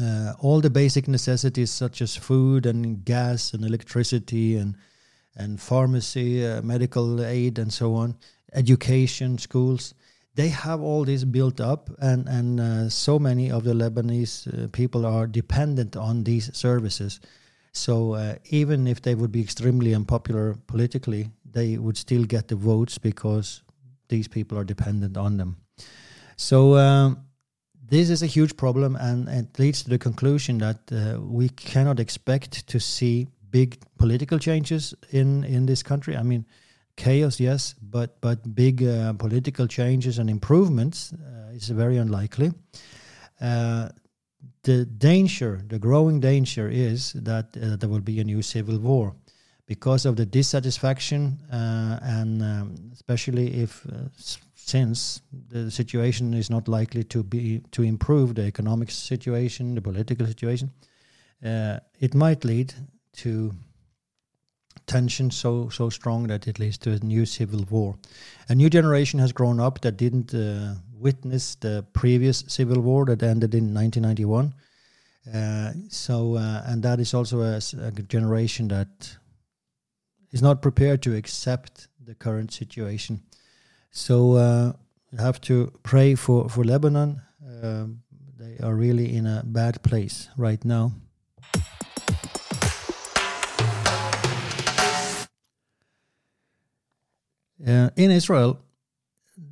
[0.02, 4.76] uh, all the basic necessities such as food and gas and electricity and
[5.36, 8.16] and pharmacy, uh, medical aid, and so on,
[8.54, 9.94] education, schools
[10.40, 14.68] they have all this built up, and and uh, so many of the Lebanese uh,
[14.70, 17.20] people are dependent on these services.
[17.74, 22.56] So uh, even if they would be extremely unpopular politically, they would still get the
[22.56, 23.64] votes because
[24.10, 25.58] these people are dependent on them.
[26.36, 27.26] So um,
[27.90, 32.00] this is a huge problem, and it leads to the conclusion that uh, we cannot
[32.00, 36.16] expect to see big political changes in in this country.
[36.16, 36.46] I mean
[36.96, 42.52] chaos, yes, but but big uh, political changes and improvements uh, is very unlikely.
[43.42, 43.90] Uh,
[44.64, 49.16] the danger, the growing danger, is that uh, there will be a new civil war
[49.70, 54.10] because of the dissatisfaction uh, and um, especially if uh,
[54.56, 60.26] since the situation is not likely to be to improve the economic situation, the political
[60.26, 60.72] situation,
[62.00, 62.74] it might lead
[63.14, 63.52] to
[64.88, 67.96] tension so so strong that it leads to a new civil war.
[68.50, 73.22] A new generation has grown up that didn't uh, witness the previous civil war that
[73.22, 74.54] ended in 1991.
[75.32, 79.18] Uh, so, uh, and that is also a, a, generation that
[80.32, 83.22] is not prepared to accept the current situation.
[83.92, 84.74] So, uh,
[85.12, 87.22] you have to pray for for Lebanon.
[87.44, 87.86] Uh,
[88.38, 90.92] they are really in a bad place right now.
[97.68, 98.60] Uh, in Israel,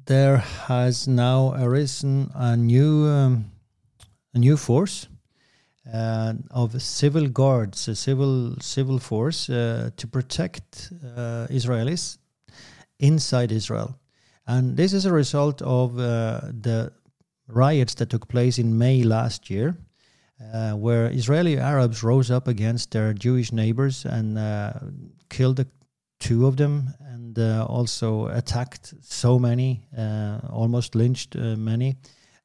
[0.06, 3.52] there has now arisen a new um,
[4.34, 5.08] a new force
[5.94, 12.18] uh, of civil guards, a civil civil force uh, to protect uh, Israelis
[13.00, 14.00] inside Israel,
[14.46, 16.92] and this is a result of uh, the
[17.48, 19.78] riots that took place in May last year.
[20.54, 24.74] Uh, where Israeli Arabs rose up against their Jewish neighbors and uh,
[25.30, 25.66] killed
[26.20, 31.96] two of them and uh, also attacked so many, uh, almost lynched uh, many,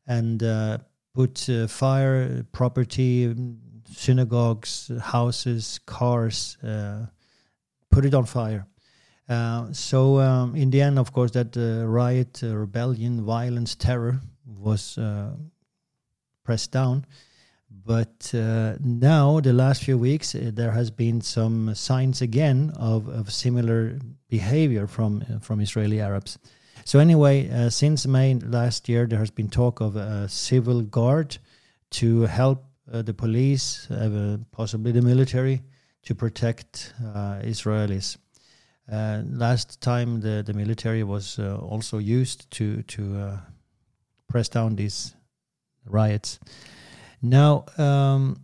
[0.06, 0.78] and uh,
[1.14, 3.34] put uh, fire, property,
[3.90, 7.06] synagogues, houses, cars, uh,
[7.90, 8.66] put it on fire.
[9.72, 14.98] so um, in the end, of course, that riot, rebellion, violence, terror was
[16.44, 17.04] pressed down.
[17.84, 23.08] But uh, now, the last few weeks, uh, there has been some signs again of,
[23.08, 23.98] of similar
[24.28, 26.38] behavior from uh, from Israeli Arabs.
[26.84, 31.38] So anyway, uh, since May last year, there has been talk of a civil guard
[31.90, 35.62] to help uh, the police, uh, possibly the military,
[36.02, 36.92] to protect
[37.44, 38.16] Israelis.
[38.88, 43.38] last time, the, the military was also used to to
[44.28, 45.14] press down these
[45.86, 46.40] riots.
[47.20, 48.40] Now, um,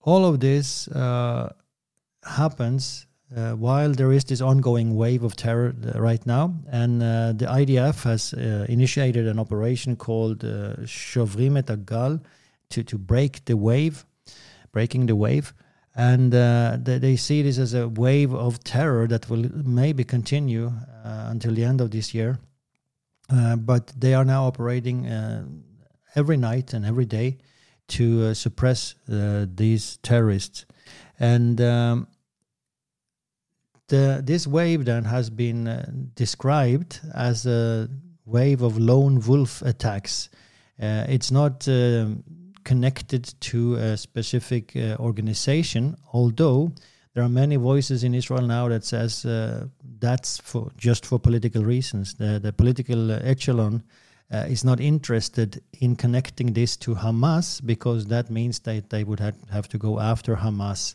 [0.00, 1.52] all of this uh,
[2.24, 7.32] happens uh, while there is this ongoing wave of terror uh, right now, and uh,
[7.32, 11.56] the IDF has uh, initiated an operation called uh, Shovrim
[12.70, 14.04] to to break the wave,
[14.72, 15.52] breaking the wave,
[15.94, 20.72] and uh, they, they, see this as a wave of terror that will maybe continue
[21.04, 22.38] until the end of this year.
[23.56, 25.06] but they are now operating
[26.14, 27.38] every night and every day
[27.88, 30.66] to uh, suppress uh, these terrorists.
[31.18, 32.08] And um,
[33.88, 37.88] the, this wave then has been uh, described as a
[38.24, 40.28] wave of lone wolf attacks.
[40.80, 42.22] Uh, it's not um,
[42.64, 46.72] connected to a specific uh, organization, although
[47.14, 49.66] there are many voices in Israel now that says uh,
[49.98, 52.14] that's for just for political reasons.
[52.14, 53.82] The, the political echelon
[54.30, 59.20] uh, is not interested in connecting this to Hamas because that means that they would
[59.20, 60.94] have, have to go after Hamas.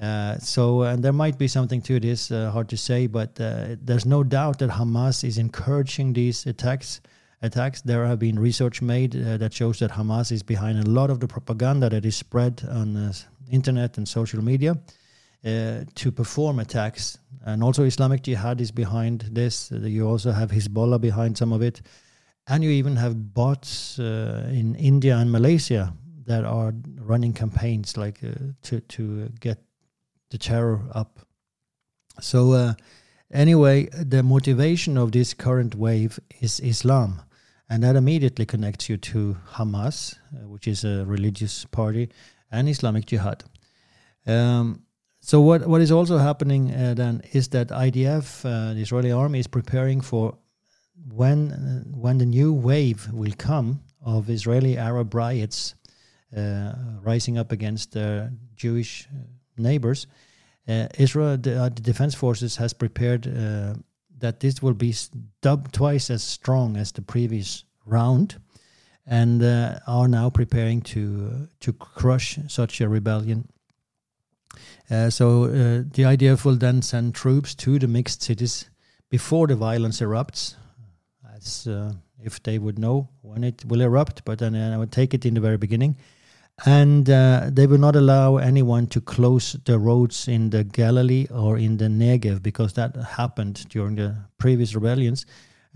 [0.00, 3.76] Uh, so, and there might be something to this, uh, hard to say, but uh,
[3.80, 7.00] there's no doubt that Hamas is encouraging these attacks.
[7.42, 7.82] Attacks.
[7.82, 11.20] There have been research made uh, that shows that Hamas is behind a lot of
[11.20, 13.12] the propaganda that is spread on uh,
[13.50, 14.78] internet and social media
[15.42, 17.18] to perform attacks.
[17.44, 19.70] And also, Islamic Jihad is behind this.
[19.70, 21.82] you also have Hezbollah behind some of it
[22.46, 25.92] and you even have bots uh, in India and Malaysia
[26.26, 29.58] that are running campaigns like uh, to to get
[30.34, 31.20] the terror up.
[32.20, 32.74] So uh,
[33.32, 37.22] anyway, the motivation of this current wave is Islam,
[37.70, 42.10] and that immediately connects you to Hamas, uh, which is a religious party,
[42.50, 43.44] and Islamic Jihad.
[44.26, 44.82] Um,
[45.20, 49.38] so what what is also happening uh, then is that IDF, uh, the Israeli army,
[49.38, 50.36] is preparing for
[51.22, 55.74] when uh, when the new wave will come of Israeli Arab riots
[56.36, 59.22] uh, rising up against their Jewish uh,
[59.56, 60.06] neighbors,
[60.68, 63.74] uh, Israel, the, uh, the, defense forces, has prepared uh,
[64.18, 64.94] that this will be
[65.42, 68.36] dub- twice as strong as the previous round,
[69.06, 69.42] and
[69.86, 73.46] are now preparing to to crush such a rebellion.
[75.10, 75.46] so
[75.92, 78.70] the IDF will then send troops to the mixed cities
[79.10, 80.56] before the violence erupts
[81.66, 85.26] uh, if they would know when it will erupt, but then I would take it
[85.26, 85.96] in the very beginning.
[86.64, 91.58] And uh, they will not allow anyone to close the roads in the Galilee or
[91.58, 95.26] in the Negev because that happened during the previous rebellions.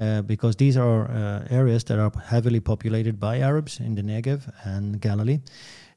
[0.01, 4.49] Uh, because these are uh, areas that are heavily populated by Arabs in the Negev
[4.63, 5.41] and Galilee.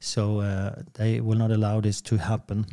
[0.00, 2.66] So uh, they will not allow this to happen.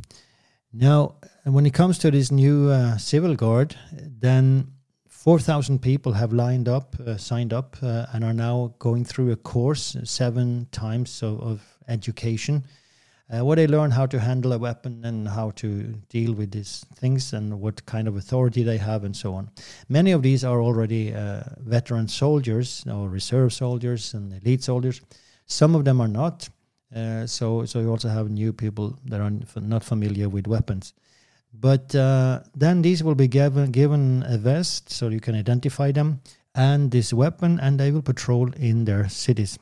[0.74, 4.72] Now, when it comes to this new uh, civil guard, then
[5.08, 9.36] 4,000 people have lined up, uh, signed up, uh, and are now going through a
[9.36, 12.64] course, seven times of, of education,
[13.32, 16.86] uh, where they learn how to handle a weapon and how to deal with these
[16.96, 19.50] things and what kind of authority they have and so on.
[19.90, 25.02] Many of these are already uh, veteran soldiers or reserve soldiers and elite soldiers.
[25.46, 26.50] Some of them are not.
[26.96, 30.94] Uh, so, so you also have new people that are not familiar with weapons.
[31.54, 36.22] But uh, then these will be given given a vest so you can identify them
[36.56, 39.60] and this weapon, and they will patrol in their cities.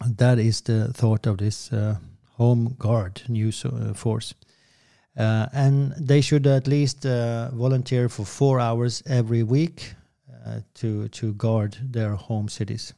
[0.00, 1.96] That is the thought of this uh,
[2.36, 4.34] Home Guard news uh, force.
[5.16, 9.94] Uh, and they should at least uh, volunteer for four hours every week
[10.44, 12.94] uh, to to guard their home cities.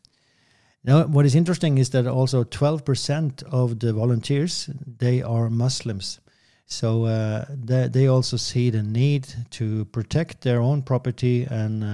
[0.83, 6.21] Now, what is interesting is that also 12% of the volunteers they are Muslims,
[6.65, 11.85] so uh, they they also see the need to protect their own property and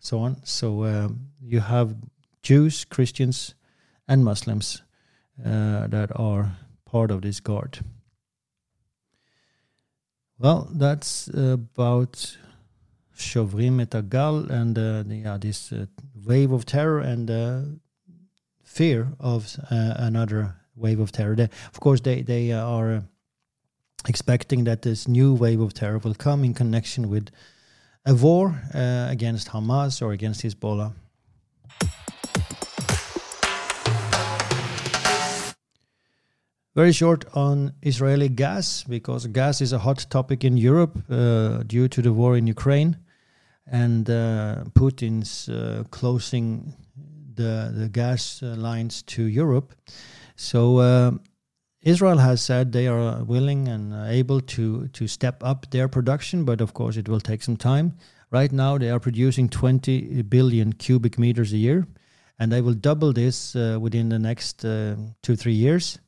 [0.00, 0.36] so on.
[0.44, 1.94] So um, you have
[2.42, 3.54] Jews, Christians,
[4.08, 4.82] and Muslims
[5.44, 6.52] uh, that are
[6.84, 7.78] part of this guard.
[10.38, 12.36] Well, that's about
[13.16, 15.86] Shovrim et Agal and uh, yeah, this uh,
[16.26, 17.60] wave of terror and uh,
[18.62, 21.34] fear of uh, another wave of terror.
[21.34, 23.02] They, of course, they they are
[24.06, 27.30] expecting that this new wave of terror will come in connection with
[28.04, 30.92] a war uh, against Hamas or against Hezbollah.
[36.76, 41.88] Very short on Israeli gas, because gas is a hot topic in Europe uh, due
[41.88, 42.98] to the war in Ukraine
[43.66, 46.74] and uh, Putin's uh, closing
[47.34, 49.74] the, the gas lines to Europe.
[50.36, 51.12] So uh,
[51.80, 56.60] Israel has said they are willing and able to, to step up their production, but
[56.60, 57.94] of course it will take some time.
[58.30, 61.86] Right now, they are producing 20 billion cubic meters a year,
[62.38, 66.00] and they will double this uh, within the next uh, two, three years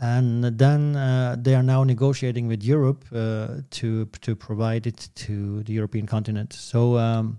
[0.00, 5.62] and then uh, they are now negotiating with Europe uh, to to provide it to
[5.62, 6.52] the European continent.
[6.52, 7.38] So um,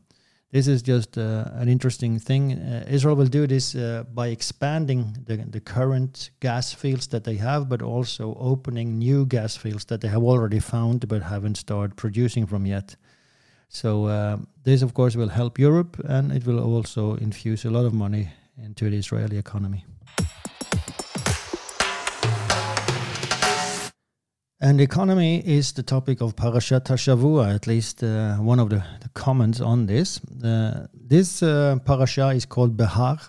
[0.52, 2.54] this is just uh, an interesting thing.
[2.54, 7.36] Uh, Israel will do this uh, by expanding the the current gas fields that they
[7.36, 11.96] have, but also opening new gas fields that they have already found but haven't started
[11.96, 12.96] producing from yet.
[13.70, 17.86] So uh, this, of course, will help Europe, and it will also infuse a lot
[17.86, 18.30] of money
[18.64, 19.86] into the Israeli economy.
[24.60, 29.10] And economy is the topic of Parashat Hashavua, at least uh, one of the, the,
[29.10, 30.20] comments on this.
[30.44, 33.20] Uh, this uh, parasha is called Behar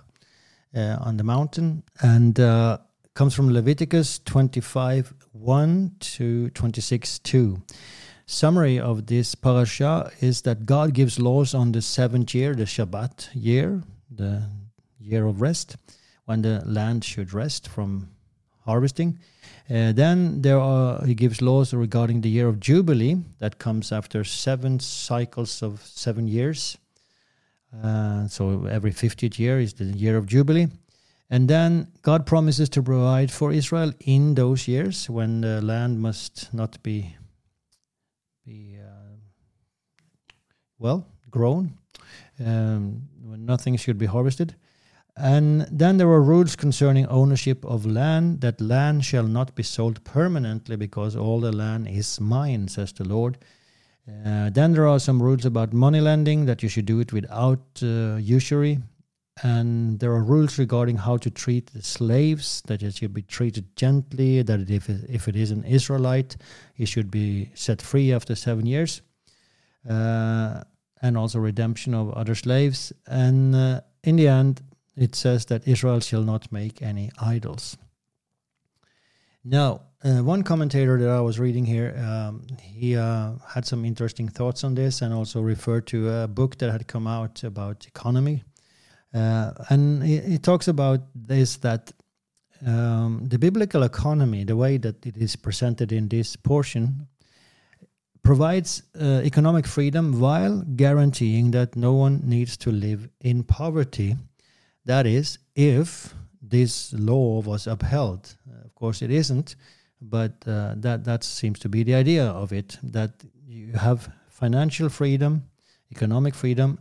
[0.74, 2.78] uh, on the mountain and uh,
[3.12, 7.62] comes from Leviticus 25 1 to 26 2.
[8.24, 13.28] Summary of this parasha is that God gives laws on the seventh year, the Shabbat
[13.34, 14.44] year, the
[14.98, 15.76] year of rest,
[16.24, 18.08] when the land should rest from
[18.64, 19.18] harvesting.
[19.70, 24.24] Uh, then there are he gives laws regarding the year of jubilee that comes after
[24.24, 26.78] seven cycles of seven years.
[27.84, 30.68] Uh, so every 50th year is the year of jubilee.
[31.30, 36.52] And then God promises to provide for Israel in those years when the land must
[36.54, 37.14] not be
[38.46, 39.16] be uh,
[40.78, 41.74] well grown,
[42.40, 44.54] um, when nothing should be harvested.
[45.20, 50.02] And then there are rules concerning ownership of land, that land shall not be sold
[50.04, 53.38] permanently because all the land is mine, says the Lord.
[54.08, 57.60] Uh, then there are some rules about money lending, that you should do it without
[57.82, 58.78] uh, usury.
[59.42, 63.76] And there are rules regarding how to treat the slaves, that it should be treated
[63.76, 66.36] gently, that if, if it is an Israelite,
[66.74, 69.02] he should be set free after seven years.
[69.88, 70.62] Uh,
[71.02, 72.92] and also redemption of other slaves.
[73.06, 74.62] And uh, in the end,
[74.98, 77.76] it says that Israel shall not make any idols.
[79.44, 84.28] Now, uh, one commentator that I was reading here, um, he uh, had some interesting
[84.28, 88.44] thoughts on this and also referred to a book that had come out about economy.
[89.14, 91.92] Uh, and he, he, talks about this that
[92.66, 97.08] um, the biblical economy, the way that it is presented in this portion,
[98.22, 104.16] provides uh, economic freedom while guaranteeing that no one needs to live in poverty
[104.88, 108.36] that is, if this law was upheld.
[108.64, 109.56] Of course, it isn't,
[110.00, 112.78] but uh, that that seems to be the idea of it.
[112.82, 113.12] That
[113.46, 115.42] you have financial freedom,
[115.90, 116.78] economic freedom,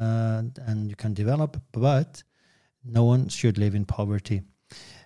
[0.00, 2.22] uh, and you can develop, but
[2.84, 4.42] no one should live in poverty.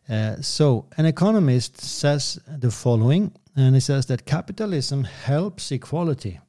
[0.08, 6.40] Uh, so, an economist says the following, and he says that capitalism helps equality.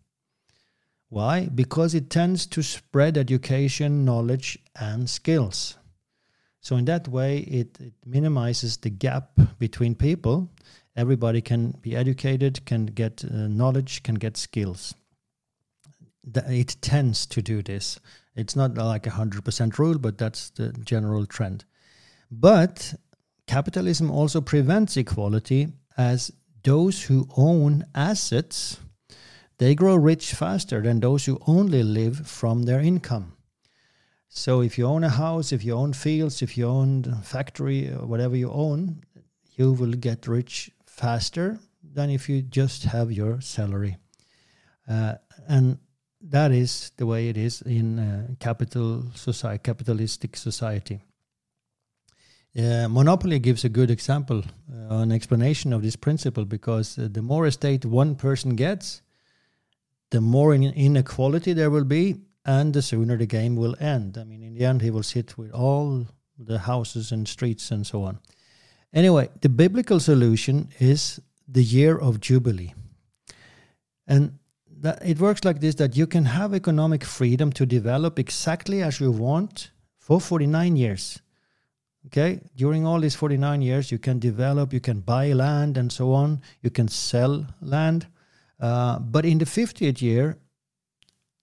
[1.09, 1.45] Why?
[1.47, 5.77] Because it tends to spread education, knowledge, and skills.
[6.59, 10.51] So, in that way, it, it minimizes the gap between people.
[10.97, 14.93] Everybody can be educated, can get uh, knowledge, can get skills.
[16.35, 17.99] It tends to do this.
[18.35, 21.63] It's not like a 100% rule, but that's the general trend.
[22.29, 22.93] But
[23.47, 26.31] capitalism also prevents equality as
[26.63, 28.77] those who own assets
[29.57, 33.33] they grow rich faster than those who only live from their income.
[34.29, 37.89] So if you own a house, if you own fields, if you own a factory,
[37.89, 39.01] or whatever you own,
[39.55, 43.97] you will get rich faster than if you just have your salary.
[44.87, 45.15] Uh,
[45.47, 45.79] and
[46.21, 51.01] that is the way it is in uh, capital society, capitalistic society.
[52.57, 57.21] Uh, monopoly gives a good example, uh, an explanation of this principle, because uh, the
[57.21, 59.01] more estate one person gets,
[60.11, 64.17] the more inequality there will be, and the sooner the game will end.
[64.17, 67.85] I mean, in the end, he will sit with all the houses and streets and
[67.85, 68.19] so on.
[68.93, 72.73] Anyway, the biblical solution is the year of Jubilee.
[74.07, 74.39] And
[74.79, 78.99] that it works like this that you can have economic freedom to develop exactly as
[78.99, 81.21] you want for 49 years.
[82.05, 86.13] Okay, during all these 49 years, you can develop, you can buy land and so
[86.13, 88.07] on, you can sell land.
[88.59, 90.37] Uh, but in the 50th year,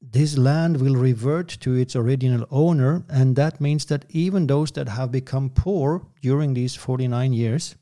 [0.00, 4.88] this land will revert to its original owner, and that means that even those that
[4.88, 7.76] have become poor during these 49 years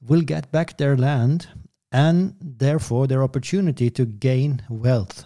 [0.00, 1.48] will get back their land
[1.90, 5.24] and therefore their opportunity to gain wealth.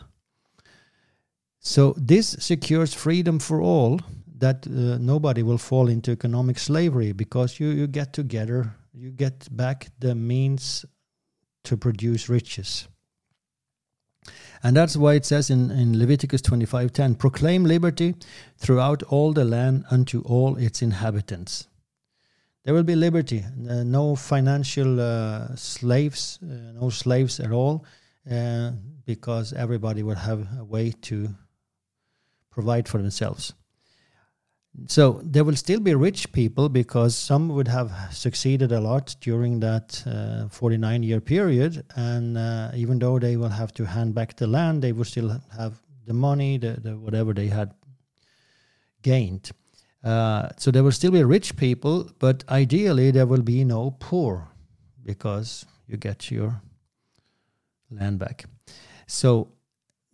[1.59, 4.01] So, this secures freedom for all
[4.39, 9.49] that uh, nobody will fall into economic slavery because you, you get together, you get
[9.57, 10.85] back the means
[11.64, 12.89] to produce riches.
[14.62, 18.14] And that's why it says in, in Leviticus 25:10, proclaim liberty
[18.56, 21.66] throughout all the land unto all its inhabitants.
[22.64, 27.84] There will be liberty, uh, no financial uh, slaves, uh, no slaves at all,
[28.30, 28.70] uh,
[29.04, 31.34] because everybody will have a way to
[32.50, 33.52] provide for themselves.
[34.87, 39.61] So there will still be rich people because some would have succeeded a lot during
[39.61, 41.85] that uh, 49 year period.
[41.95, 45.41] And uh, even though they will have to hand back the land, they will still
[45.57, 47.75] have the money, the, the whatever they had
[49.03, 49.51] gained.
[50.03, 54.49] Uh, so there will still be rich people, but ideally there will be no poor
[55.05, 56.61] because you get your
[57.91, 58.47] land back.
[59.07, 59.53] So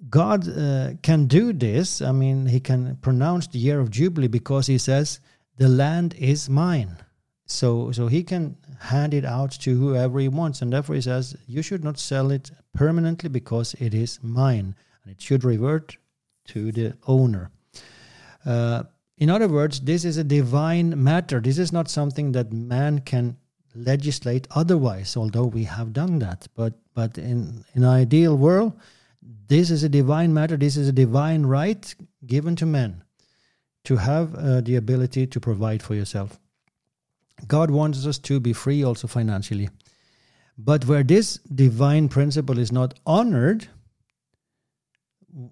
[0.09, 2.01] God uh, can do this.
[2.01, 5.21] I mean, He can pronounce the year of Jubilee because He says,
[5.57, 6.97] The land is mine.
[7.47, 10.63] So, so He can hand it out to whoever He wants.
[10.63, 14.77] And therefore, He says, You should not sell it permanently because it is mine.
[15.03, 15.97] And it should revert
[16.49, 17.51] to the owner.
[18.45, 18.85] Uh,
[19.17, 21.41] in other words, this is a divine matter.
[21.41, 23.37] This is not something that man can
[23.75, 26.47] legislate otherwise, although we have done that.
[26.55, 28.75] But, but in, in an ideal world,
[29.49, 30.57] this is a divine matter.
[30.57, 31.95] This is a divine right
[32.27, 33.03] given to men
[33.85, 36.39] to have uh, the ability to provide for yourself.
[37.47, 39.69] God wants us to be free also financially.
[40.57, 43.69] But where this divine principle is not honored,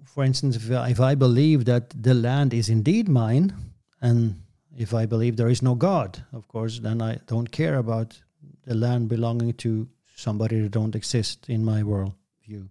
[0.05, 3.55] for instance, if, if I believe that the land is indeed mine,
[4.01, 4.41] and
[4.77, 8.21] if I believe there is no God, of course, then I don't care about
[8.67, 12.15] the land belonging to somebody that don't exist in my world
[12.45, 12.69] view.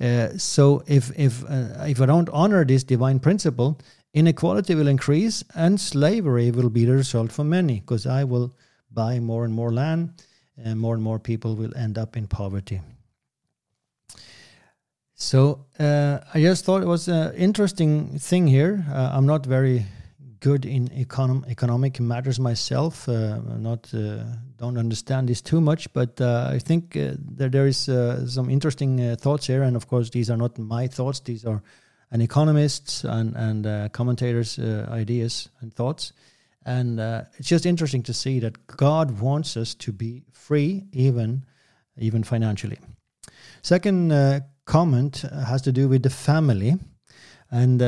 [0.00, 3.78] Uh, so if if uh, if I don't honor this divine principle,
[4.12, 8.54] inequality will increase and slavery will be the result for many because I will
[8.90, 10.22] buy more and more land
[10.56, 12.80] and more and more people will end up in poverty.
[15.14, 18.84] So uh, I just thought it was an interesting thing here.
[18.90, 19.86] Uh, I'm not very
[20.44, 23.08] good in econom- economic matters myself.
[23.08, 24.24] Uh, not uh,
[24.58, 28.50] don't understand this too much, but uh, I think uh, that there is uh, some
[28.50, 29.62] interesting uh, thoughts here.
[29.62, 31.62] And of course, these are not my thoughts; these are
[32.10, 34.58] an economists and and commentators'
[35.02, 36.12] ideas and thoughts.
[36.66, 36.98] And
[37.38, 41.44] it's just interesting to see that God wants us to be free, even
[41.98, 42.78] even financially.
[43.62, 44.12] Second
[44.64, 46.76] comment has to do with the family,
[47.50, 47.82] and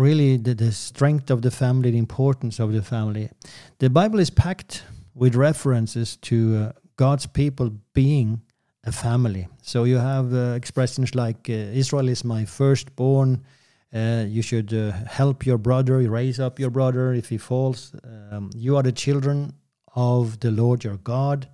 [0.00, 3.30] really the, the strength of the family, the importance of the family.
[3.78, 4.82] The Bible is packed
[5.14, 8.40] with references to uh, God's people being
[8.84, 9.46] a family.
[9.62, 13.44] So you have uh, expressions like uh, Israel is my firstborn.
[13.92, 17.94] Uh, you should uh, help your brother, raise up your brother if he falls.
[18.04, 19.52] Um, you are the children
[19.94, 21.48] of the Lord your God.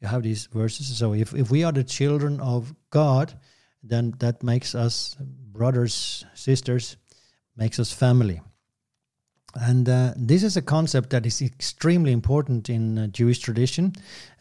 [0.00, 0.96] You have these verses.
[0.96, 3.38] So if, if we are the children of God,
[3.84, 6.96] then that makes us brothers, sisters,
[7.56, 8.40] makes us family.
[9.54, 13.92] And uh, this is a concept that is extremely important in uh, Jewish tradition.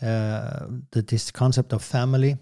[0.02, 2.38] Uh, that this concept of family,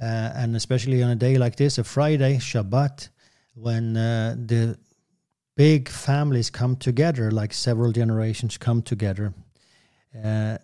[0.00, 3.08] uh, and especially on a day like this, a Friday, Shabbat,
[3.54, 4.78] when uh, the
[5.56, 9.32] big families come together, like several generations come together.
[10.24, 10.58] Uh,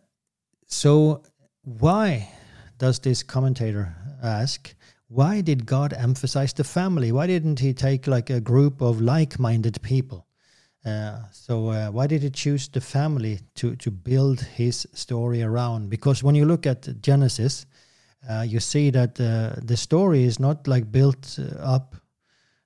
[0.67, 1.23] so,
[1.63, 2.31] why
[2.79, 4.75] does this commentator ask?
[5.09, 7.13] Why did God emphasize the family?
[7.13, 10.27] Why didn't He take like a group of like minded people?
[10.87, 15.91] Uh, so uh, why did he choose the family to to build his story around?
[15.91, 17.67] Because when you look at Genesis,
[18.31, 21.97] uh, you see that uh, the story is not like built uh, up.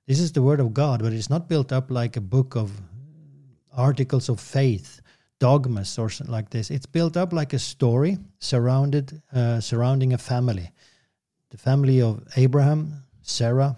[0.05, 2.69] This is the word of God, but it's not built up like a book of
[3.75, 5.01] articles of faith,
[5.39, 6.69] dogmas, or something like this.
[6.69, 10.69] It's built up like a story surrounded uh, surrounding a family,
[11.51, 13.77] the family of Abraham, Sarah,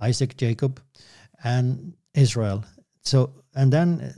[0.00, 0.80] Isaac, Jacob,
[1.44, 2.64] and Israel.
[3.02, 4.12] So and then uh,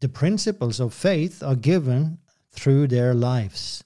[0.00, 2.18] the principles of faith are given
[2.52, 3.84] through their lives.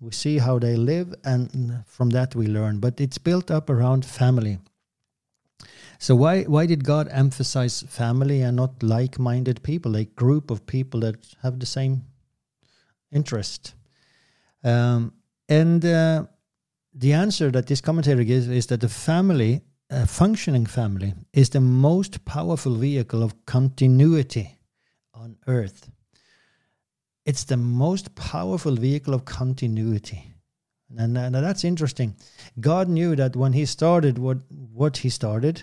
[0.00, 2.78] We see how they live, and from that we learn.
[2.78, 4.58] But it's built up around family.
[5.98, 11.00] So why why did God emphasize family and not like-minded people, a group of people
[11.00, 12.04] that have the same
[13.10, 13.74] interest?
[14.62, 15.12] Um,
[15.48, 16.26] and uh,
[16.98, 21.60] the answer that this commentator gives is that the family a functioning family is the
[21.60, 24.58] most powerful vehicle of continuity
[25.14, 25.90] on earth.
[27.24, 30.34] It's the most powerful vehicle of continuity.
[30.96, 32.16] And, that's interesting.
[32.60, 35.62] God knew that when he started what what he started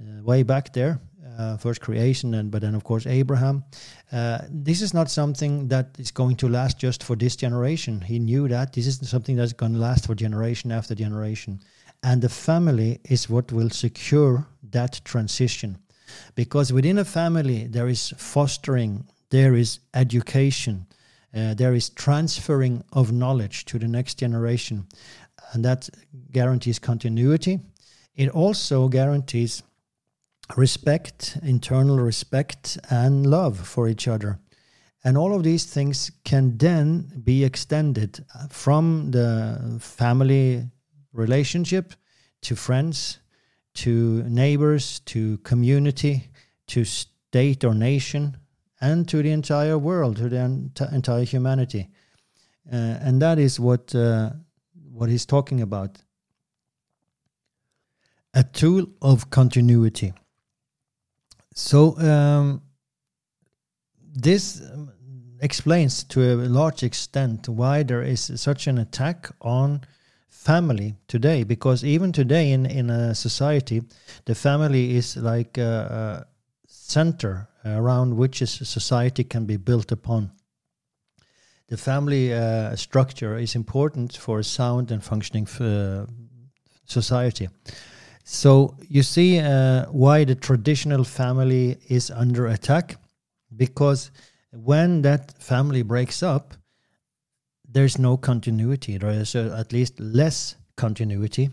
[0.00, 1.00] uh, way back there,
[1.40, 3.64] uh, first creation, and but then of course Abraham.
[4.12, 8.00] Uh, this is not something that is going to last just for this generation.
[8.00, 11.60] He knew that this is something that's going to last for generation after generation.
[12.02, 15.78] And the family is what will secure that transition.
[16.34, 20.86] Because within a family, there is fostering, there is education,
[21.34, 24.86] uh, there is transferring of knowledge to the next generation.
[25.52, 25.88] And that
[26.32, 27.60] guarantees continuity.
[28.14, 29.62] It also guarantees
[30.56, 34.38] respect, internal respect, and love for each other.
[35.04, 40.70] And all of these things can then be extended from the family
[41.12, 41.94] relationship
[42.42, 43.18] to friends,
[43.74, 46.28] to neighbors, to community,
[46.66, 48.36] to state or nation,
[48.80, 51.88] and to the entire world, to the ent- entire humanity.
[52.70, 54.30] Uh, and that is what uh,
[54.92, 55.98] what he's talking about.
[58.34, 60.12] A tool of continuity.
[61.54, 62.62] So um,
[64.14, 64.92] this um,
[65.40, 69.82] explains to a large extent why there is such an attack on
[70.28, 73.82] family today because even today in in a society
[74.24, 76.26] the family is like a, a
[76.66, 80.30] center around which a society can be built upon.
[81.68, 86.06] The family uh, structure is important for a sound and functioning uh,
[86.84, 87.48] society
[88.24, 92.96] so you see uh, why the traditional family is under attack
[93.56, 94.10] because
[94.52, 96.54] when that family breaks up
[97.72, 98.98] there's no continuity.
[98.98, 101.50] There is uh, at least less continuity.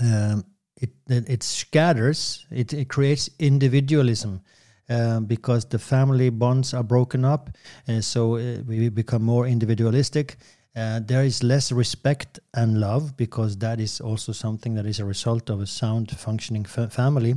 [0.00, 0.44] Um,
[0.76, 2.46] it, it, scatters.
[2.50, 4.42] It, it creates individualism.
[4.86, 7.48] Um, because the family bonds are broken up,
[7.86, 10.36] and so uh, we become more individualistic.
[10.76, 15.04] Uh, there is less respect and love because that is also something that is a
[15.04, 17.36] result of a sound functioning fa- family.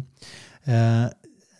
[0.67, 1.11] Uh,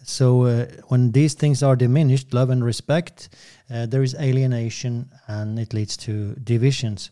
[0.03, 3.30] so uh, when these things are diminished, love and respect,
[3.69, 7.11] uh, there is alienation and it leads to divisions.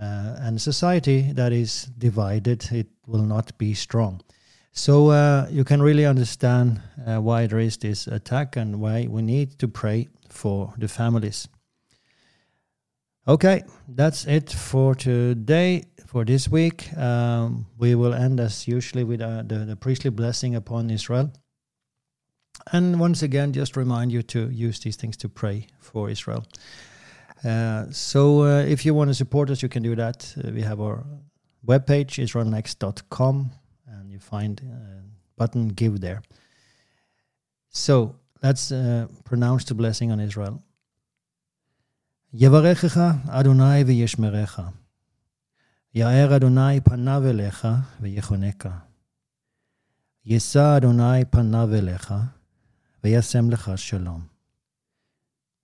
[0.00, 4.20] Uh, and society that is divided, it will not be strong.
[4.72, 9.58] So uh, you can really understand why there is this attack and why we need
[9.60, 11.48] to pray for the families.
[13.26, 16.94] Okay, that's it for today, for this week.
[16.94, 21.32] Um, we will end as usually with uh, the, the priestly blessing upon Israel.
[22.70, 26.44] And once again, just remind you to use these things to pray for Israel.
[27.42, 30.30] Uh, so uh, if you want to support us, you can do that.
[30.36, 31.06] Uh, we have our
[31.66, 33.50] webpage, israelnext.com,
[33.86, 35.02] and you find a
[35.38, 36.20] button give there.
[37.70, 40.62] So let's uh, pronounce the blessing on Israel.
[42.33, 44.59] יברכך אדוני וישמרך.
[45.95, 47.67] יאר אדוני פניו אליך
[48.01, 48.77] ויחונקה.
[50.25, 52.13] יישא אדוני פניו אליך
[53.03, 54.21] וישם לך שלום.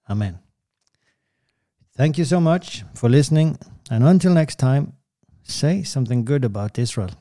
[0.10, 0.36] Amen.
[1.98, 3.58] Thank you so much for listening.
[3.90, 4.94] And until next time,
[5.44, 7.12] say something good about Israel.